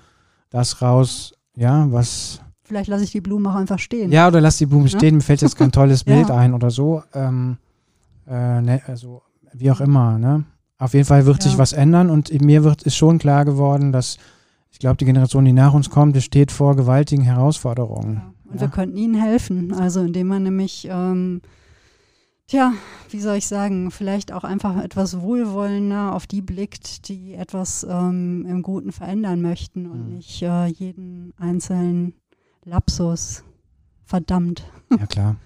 [0.50, 2.40] das raus, ja, was...
[2.62, 4.12] Vielleicht lasse ich die Blumen auch einfach stehen.
[4.12, 4.98] Ja, oder lass die Blumen ja?
[4.98, 7.02] stehen, mir fällt jetzt kein tolles Bild ein oder so.
[7.14, 7.56] Ähm,
[8.28, 9.22] äh, ne, also
[9.52, 10.44] wie auch immer, ne?
[10.78, 11.50] Auf jeden Fall wird ja.
[11.50, 14.16] sich was ändern und mir wird ist schon klar geworden, dass
[14.70, 18.14] ich glaube, die Generation, die nach uns kommt, die steht vor gewaltigen Herausforderungen.
[18.14, 18.34] Ja.
[18.44, 18.60] Und ja.
[18.62, 21.42] wir könnten ihnen helfen, also indem man nämlich, ähm,
[22.46, 22.72] tja,
[23.10, 28.46] wie soll ich sagen, vielleicht auch einfach etwas wohlwollender auf die blickt, die etwas ähm,
[28.46, 30.14] im Guten verändern möchten und mhm.
[30.14, 32.14] nicht äh, jeden einzelnen
[32.64, 33.42] Lapsus
[34.04, 34.64] verdammt.
[34.90, 35.36] Ja, klar.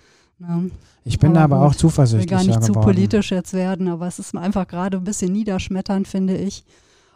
[0.42, 0.62] Ja.
[1.04, 2.24] Ich bin aber da aber gut, auch zuversichtlich.
[2.24, 5.32] Ich will gar nicht zu politisch jetzt werden, aber es ist einfach gerade ein bisschen
[5.32, 6.64] niederschmetternd, finde ich.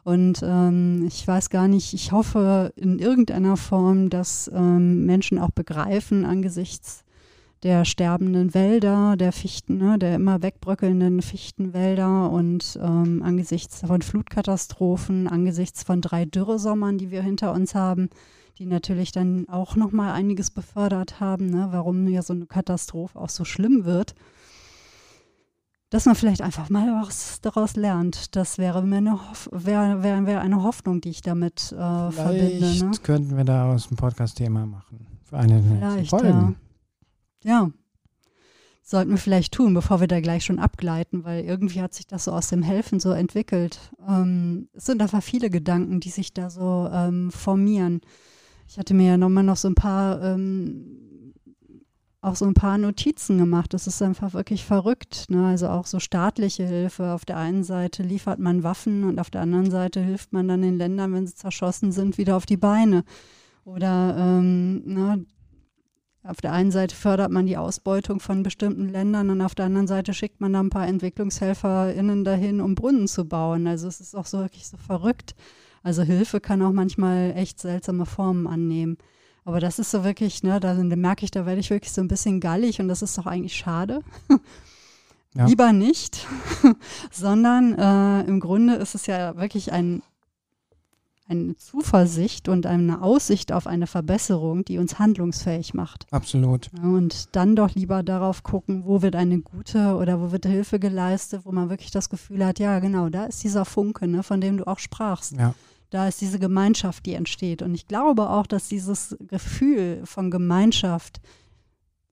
[0.02, 5.50] Und ähm, ich weiß gar nicht, ich hoffe in irgendeiner Form, dass ähm, Menschen auch
[5.50, 7.02] begreifen angesichts
[7.62, 15.26] der sterbenden Wälder, der Fichten, ne, der immer wegbröckelnden Fichtenwälder und ähm, angesichts von Flutkatastrophen,
[15.26, 18.10] angesichts von drei Dürresommern, die wir hinter uns haben,
[18.58, 23.28] die natürlich dann auch nochmal einiges befördert haben, ne, warum ja so eine Katastrophe auch
[23.28, 24.14] so schlimm wird.
[25.90, 28.34] Dass man vielleicht einfach mal was daraus lernt.
[28.34, 29.20] Das wäre mir eine,
[29.52, 32.84] wär, wär, wär eine Hoffnung, die ich damit äh, verbinde.
[32.84, 32.90] Ne?
[33.02, 35.06] könnten wir da aus dem Podcast-Thema machen.
[35.24, 36.56] Für eine Folgen.
[37.44, 37.62] Ja.
[37.62, 37.70] ja.
[38.82, 42.24] Sollten wir vielleicht tun, bevor wir da gleich schon abgleiten, weil irgendwie hat sich das
[42.24, 43.78] so aus dem Helfen so entwickelt.
[44.08, 48.00] Ähm, es sind einfach viele Gedanken, die sich da so ähm, formieren.
[48.68, 51.32] Ich hatte mir ja nochmal noch so ein paar, ähm,
[52.20, 53.72] auch so ein paar Notizen gemacht.
[53.72, 55.26] Das ist einfach wirklich verrückt.
[55.28, 55.46] Ne?
[55.46, 57.12] Also auch so staatliche Hilfe.
[57.12, 60.62] Auf der einen Seite liefert man Waffen und auf der anderen Seite hilft man dann
[60.62, 63.04] den Ländern, wenn sie zerschossen sind, wieder auf die Beine.
[63.64, 65.24] Oder ähm, ne,
[66.26, 69.86] auf der einen Seite fördert man die Ausbeutung von bestimmten Ländern und auf der anderen
[69.86, 73.66] Seite schickt man da ein paar EntwicklungshelferInnen dahin, um Brunnen zu bauen.
[73.66, 75.36] Also es ist auch so wirklich so verrückt.
[75.86, 78.98] Also Hilfe kann auch manchmal echt seltsame Formen annehmen.
[79.44, 82.00] Aber das ist so wirklich, ne, da, da merke ich, da werde ich wirklich so
[82.00, 84.00] ein bisschen gallig und das ist doch eigentlich schade.
[85.34, 85.46] Ja.
[85.46, 86.26] Lieber nicht,
[87.12, 90.02] sondern äh, im Grunde ist es ja wirklich ein,
[91.28, 96.06] eine Zuversicht und eine Aussicht auf eine Verbesserung, die uns handlungsfähig macht.
[96.10, 96.70] Absolut.
[96.82, 101.42] Und dann doch lieber darauf gucken, wo wird eine gute oder wo wird Hilfe geleistet,
[101.44, 104.56] wo man wirklich das Gefühl hat, ja genau, da ist dieser Funke, ne, von dem
[104.56, 105.34] du auch sprachst.
[105.36, 105.54] Ja.
[105.90, 107.62] Da ist diese Gemeinschaft, die entsteht.
[107.62, 111.20] Und ich glaube auch, dass dieses Gefühl von Gemeinschaft,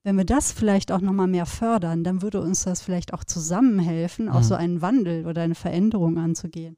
[0.05, 4.29] wenn wir das vielleicht auch nochmal mehr fördern, dann würde uns das vielleicht auch zusammenhelfen,
[4.29, 4.45] auch mhm.
[4.45, 6.77] so einen Wandel oder eine Veränderung anzugehen.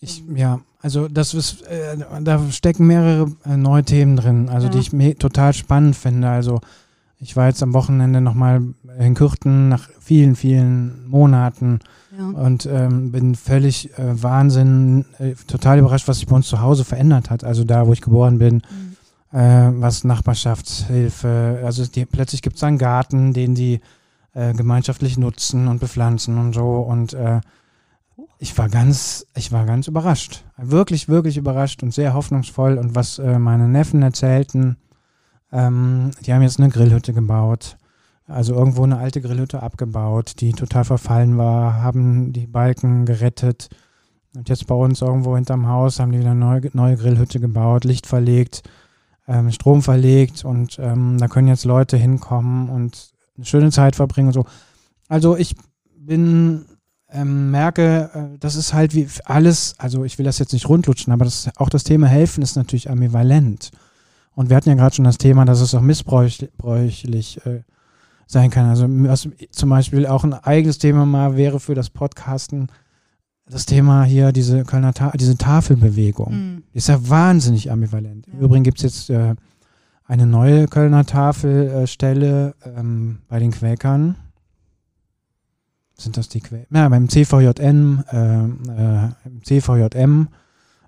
[0.00, 4.72] Ich, ja, also das ist, äh, da stecken mehrere äh, neue Themen drin, also ja.
[4.72, 6.28] die ich total spannend finde.
[6.28, 6.60] Also
[7.18, 8.62] ich war jetzt am Wochenende nochmal
[8.98, 11.80] in Kürten nach vielen, vielen Monaten
[12.16, 12.26] ja.
[12.28, 16.84] und ähm, bin völlig äh, Wahnsinn, äh, total überrascht, was sich bei uns zu Hause
[16.84, 17.44] verändert hat.
[17.44, 18.56] Also da, wo ich geboren bin.
[18.56, 18.94] Mhm
[19.34, 23.80] äh, was Nachbarschaftshilfe, also die, plötzlich gibt es einen Garten, den die
[24.32, 27.40] äh, gemeinschaftlich nutzen und bepflanzen und so und äh,
[28.38, 33.18] ich war ganz, ich war ganz überrascht, wirklich, wirklich überrascht und sehr hoffnungsvoll und was
[33.18, 34.76] äh, meine Neffen erzählten,
[35.50, 37.76] ähm, die haben jetzt eine Grillhütte gebaut,
[38.26, 43.68] also irgendwo eine alte Grillhütte abgebaut, die total verfallen war, haben die Balken gerettet
[44.34, 47.84] und jetzt bei uns irgendwo hinterm Haus haben die wieder eine neue, neue Grillhütte gebaut,
[47.84, 48.62] Licht verlegt,
[49.28, 54.28] ähm, Strom verlegt und ähm, da können jetzt Leute hinkommen und eine schöne Zeit verbringen
[54.28, 54.46] und so.
[55.08, 55.54] Also ich
[55.96, 56.64] bin,
[57.10, 61.12] ähm, merke, äh, das ist halt wie alles, also ich will das jetzt nicht rundlutschen,
[61.12, 63.70] aber das, auch das Thema Helfen ist natürlich ambivalent.
[64.34, 67.62] Und wir hatten ja gerade schon das Thema, dass es auch missbräuchlich äh,
[68.26, 68.68] sein kann.
[68.68, 72.68] Also was zum Beispiel auch ein eigenes Thema mal wäre für das Podcasten,
[73.46, 76.62] das Thema hier, diese Kölner Ta diese Tafelbewegung, mhm.
[76.72, 78.26] ist ja wahnsinnig ambivalent.
[78.26, 78.34] Ja.
[78.34, 79.34] Im Übrigen gibt es jetzt äh,
[80.06, 84.16] eine neue Kölner Tafelstelle äh, ähm, bei den Quäkern.
[85.96, 86.66] Sind das die Quäker?
[86.70, 89.08] Ja, beim CVJM, äh, äh
[89.42, 90.28] CVJM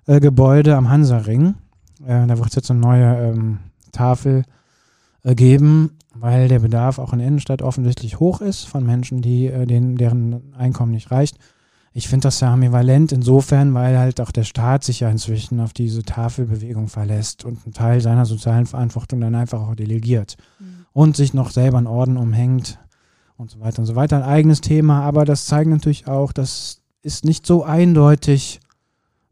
[0.05, 1.55] äh, Gebäude am Hansaring.
[2.05, 3.59] Äh, da wird es jetzt eine neue ähm,
[3.91, 4.43] Tafel
[5.23, 9.95] geben, weil der Bedarf auch in der Innenstadt offensichtlich hoch ist von Menschen, die, denen,
[9.95, 11.37] deren Einkommen nicht reicht.
[11.93, 15.73] Ich finde das ja ambivalent insofern, weil halt auch der Staat sich ja inzwischen auf
[15.73, 20.85] diese Tafelbewegung verlässt und einen Teil seiner sozialen Verantwortung dann einfach auch delegiert mhm.
[20.93, 22.77] und sich noch selber einen Orden umhängt
[23.35, 24.17] und so weiter und so weiter.
[24.17, 28.59] Ein eigenes Thema, aber das zeigt natürlich auch, das ist nicht so eindeutig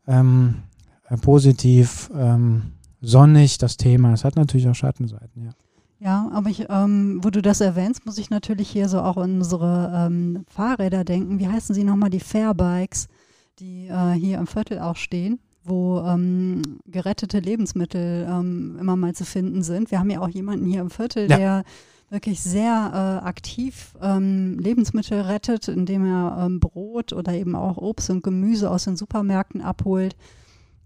[0.08, 0.64] ähm,
[1.10, 2.72] äh, positiv ähm,
[3.02, 4.14] sonnig, das Thema.
[4.14, 5.52] Es hat natürlich auch Schattenseiten, ja.
[6.00, 9.36] Ja, aber ich, ähm, wo du das erwähnst, muss ich natürlich hier so auch an
[9.38, 11.40] unsere ähm, Fahrräder denken.
[11.40, 12.10] Wie heißen sie nochmal?
[12.10, 13.08] Die Fairbikes,
[13.60, 19.24] die äh, hier im Viertel auch stehen, wo ähm, gerettete Lebensmittel ähm, immer mal zu
[19.24, 19.90] finden sind.
[19.90, 21.38] Wir haben ja auch jemanden hier im Viertel, ja.
[21.38, 21.64] der
[22.10, 22.92] wirklich sehr
[23.24, 28.70] äh, aktiv ähm, Lebensmittel rettet, indem er ähm, Brot oder eben auch Obst und Gemüse
[28.70, 30.16] aus den Supermärkten abholt.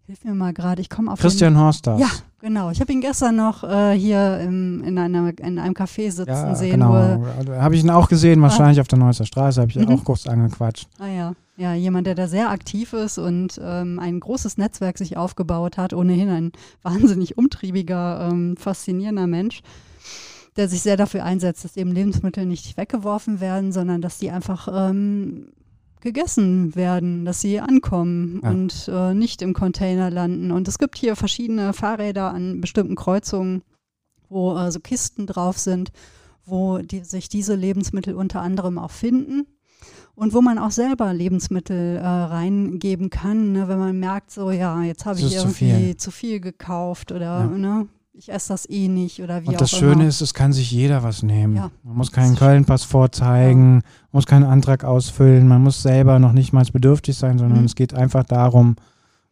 [0.09, 1.99] Hilf mir mal gerade, ich komme auf Christian den, Horsters.
[2.01, 2.09] Ja,
[2.41, 2.71] genau.
[2.71, 6.55] Ich habe ihn gestern noch äh, hier im, in, einer, in einem Café sitzen ja,
[6.55, 6.79] sehen.
[6.79, 6.93] Genau.
[7.37, 8.81] Also, habe ich ihn auch gesehen, wahrscheinlich ah.
[8.81, 9.87] auf der Neusser Straße, habe ich mhm.
[9.89, 10.87] auch kurz angequatscht.
[10.97, 11.33] Ah ja.
[11.57, 15.93] Ja, jemand, der da sehr aktiv ist und ähm, ein großes Netzwerk sich aufgebaut hat,
[15.93, 16.51] ohnehin ein
[16.81, 19.61] wahnsinnig umtriebiger, ähm, faszinierender Mensch,
[20.57, 24.69] der sich sehr dafür einsetzt, dass eben Lebensmittel nicht weggeworfen werden, sondern dass die einfach
[24.73, 25.49] ähm,
[26.01, 28.49] gegessen werden, dass sie ankommen ja.
[28.49, 30.51] und äh, nicht im Container landen.
[30.51, 33.63] Und es gibt hier verschiedene Fahrräder an bestimmten Kreuzungen,
[34.29, 35.91] wo äh, so Kisten drauf sind,
[36.45, 39.47] wo die, sich diese Lebensmittel unter anderem auch finden.
[40.15, 44.83] Und wo man auch selber Lebensmittel äh, reingeben kann, ne, wenn man merkt, so ja,
[44.83, 45.97] jetzt habe ich irgendwie zu viel.
[45.97, 46.39] zu viel.
[46.41, 47.45] gekauft oder ja.
[47.47, 47.87] ne,
[48.19, 51.03] ich esse das eh nicht oder wie Und das Schöne ist, es kann sich jeder
[51.03, 51.55] was nehmen.
[51.55, 51.71] Ja.
[51.83, 53.81] Man muss keinen Kölnpass vorzeigen, ja.
[54.11, 57.65] muss keinen Antrag ausfüllen, man muss selber noch nicht mal bedürftig sein, sondern mhm.
[57.65, 58.75] es geht einfach darum,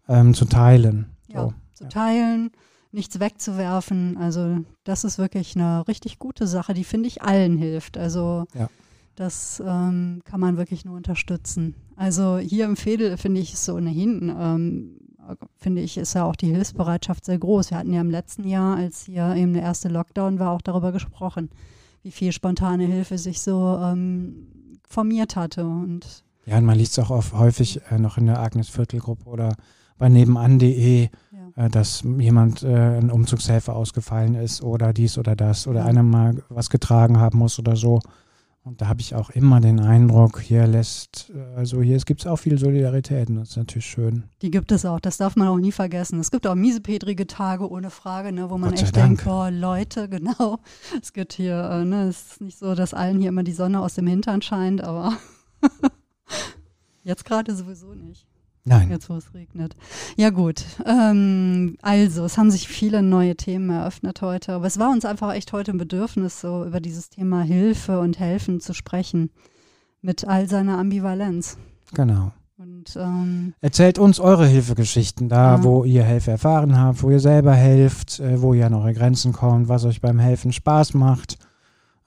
[0.08, 1.08] ähm, zu teilen.
[1.28, 1.54] Ja, so.
[1.74, 2.52] zu teilen,
[2.94, 4.18] nichts wegzuwerfen.
[4.18, 7.98] Also das ist wirklich eine richtig gute Sache, die finde ich allen hilft.
[7.98, 8.70] Also ja.
[9.16, 11.76] das ähm, kann man wirklich nur unterstützen.
[11.98, 15.07] Also hier im Fädel finde ich es so ohnehin ähm,
[15.58, 17.72] finde ich, ist ja auch die Hilfsbereitschaft sehr groß.
[17.72, 20.92] Wir hatten ja im letzten Jahr, als hier eben der erste Lockdown war, auch darüber
[20.92, 21.50] gesprochen,
[22.04, 24.48] wie viel spontane Hilfe sich so ähm,
[24.88, 25.66] formiert hatte.
[25.66, 29.56] Und ja, und man liest es auch oft, häufig äh, noch in der Agnes-Viertel-Gruppe oder
[29.98, 31.66] bei nebenan.de, ja.
[31.66, 35.86] äh, dass jemand äh, ein Umzugshelfer ausgefallen ist oder dies oder das oder ja.
[35.86, 38.00] einer mal was getragen haben muss oder so.
[38.68, 42.36] Und da habe ich auch immer den Eindruck, hier lässt, also hier gibt es auch
[42.36, 44.26] viel Solidarität und das ist natürlich schön.
[44.42, 46.20] Die gibt es auch, das darf man auch nie vergessen.
[46.20, 49.20] Es gibt auch miesepetrige Tage ohne Frage, ne, wo man echt Dank.
[49.20, 50.60] denkt, boah, Leute, genau.
[51.02, 53.80] Es gibt hier, äh, ne, es ist nicht so, dass allen hier immer die Sonne
[53.80, 55.14] aus dem Hintern scheint, aber
[57.04, 58.28] jetzt gerade sowieso nicht.
[58.68, 59.76] Nein, Jetzt, wo es regnet.
[60.18, 60.64] Ja, gut.
[60.86, 64.54] Ähm, also, es haben sich viele neue Themen eröffnet heute.
[64.54, 68.20] Aber es war uns einfach echt heute ein Bedürfnis, so über dieses Thema Hilfe und
[68.20, 69.30] Helfen zu sprechen.
[70.02, 71.58] Mit all seiner Ambivalenz.
[71.94, 72.32] genau.
[72.60, 75.64] Und ähm, Erzählt uns eure Hilfegeschichten, da Ja.
[75.64, 79.32] wo ihr Hilfe erfahren habt, wo ihr selber helft, äh, wo ihr an eure Grenzen
[79.32, 81.38] kommt, was euch beim Helfen Spaß macht,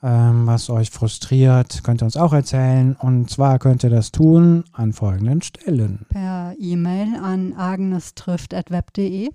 [0.02, 2.96] ähm, was euch frustriert, könnt ihr uns auch erzählen.
[2.98, 6.06] Und zwar könnt ihr das tun an folgenden Stellen.
[6.08, 9.30] per E-Mail an agnestrifft.web.de.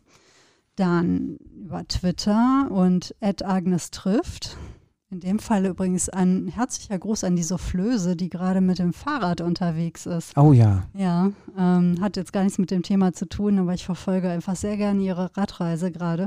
[0.75, 4.57] Dann über Twitter und agnestrifft.
[5.11, 9.39] In dem Fall übrigens ein herzlicher Gruß an die Soufflöse, die gerade mit dem Fahrrad
[9.39, 10.35] unterwegs ist.
[10.35, 13.85] Oh ja, Ja, ähm, hat jetzt gar nichts mit dem Thema zu tun, aber ich
[13.85, 16.25] verfolge einfach sehr gerne ihre Radreise gerade.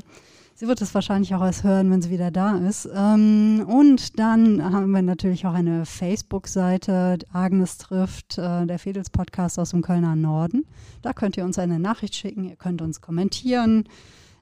[0.60, 2.88] Sie wird es wahrscheinlich auch erst hören, wenn sie wieder da ist.
[2.92, 9.60] Ähm, und dann haben wir natürlich auch eine Facebook-Seite, Agnes trifft, äh, der Fedels Podcast
[9.60, 10.66] aus dem Kölner Norden.
[11.00, 13.84] Da könnt ihr uns eine Nachricht schicken, ihr könnt uns kommentieren.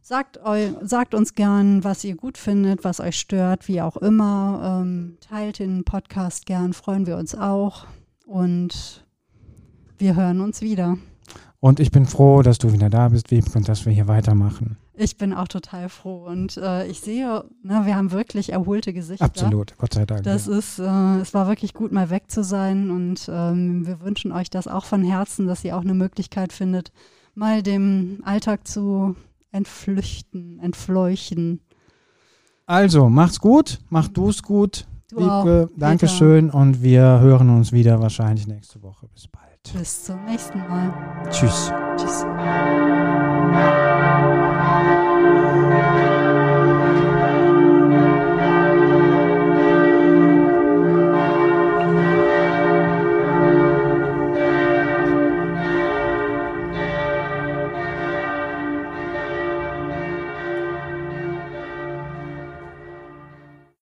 [0.00, 4.80] Sagt, eu, sagt uns gern, was ihr gut findet, was euch stört, wie auch immer.
[4.80, 7.84] Ähm, teilt den Podcast gern, freuen wir uns auch.
[8.24, 9.04] Und
[9.98, 10.96] wir hören uns wieder.
[11.60, 14.78] und ich bin froh, dass du wieder da bist, Wiebke, und dass wir hier weitermachen.
[14.98, 19.26] Ich bin auch total froh und äh, ich sehe, ne, wir haben wirklich erholte Gesichter.
[19.26, 20.22] Absolut, Gott sei Dank.
[20.22, 20.56] Das ja.
[20.56, 24.48] ist, äh, es war wirklich gut, mal weg zu sein und ähm, wir wünschen euch
[24.48, 26.92] das auch von Herzen, dass ihr auch eine Möglichkeit findet,
[27.34, 29.16] mal dem Alltag zu
[29.52, 31.60] entflüchten, entfleuchten.
[32.64, 34.86] Also, macht's gut, mach du's gut.
[35.08, 35.70] Du Wiebke.
[35.76, 39.06] Dankeschön und wir hören uns wieder wahrscheinlich nächste Woche.
[39.14, 39.78] Bis bald.
[39.78, 40.92] Bis zum nächsten Mal.
[41.30, 41.72] Tschüss.
[41.96, 42.24] Tschüss.
[45.26, 45.65] Amen.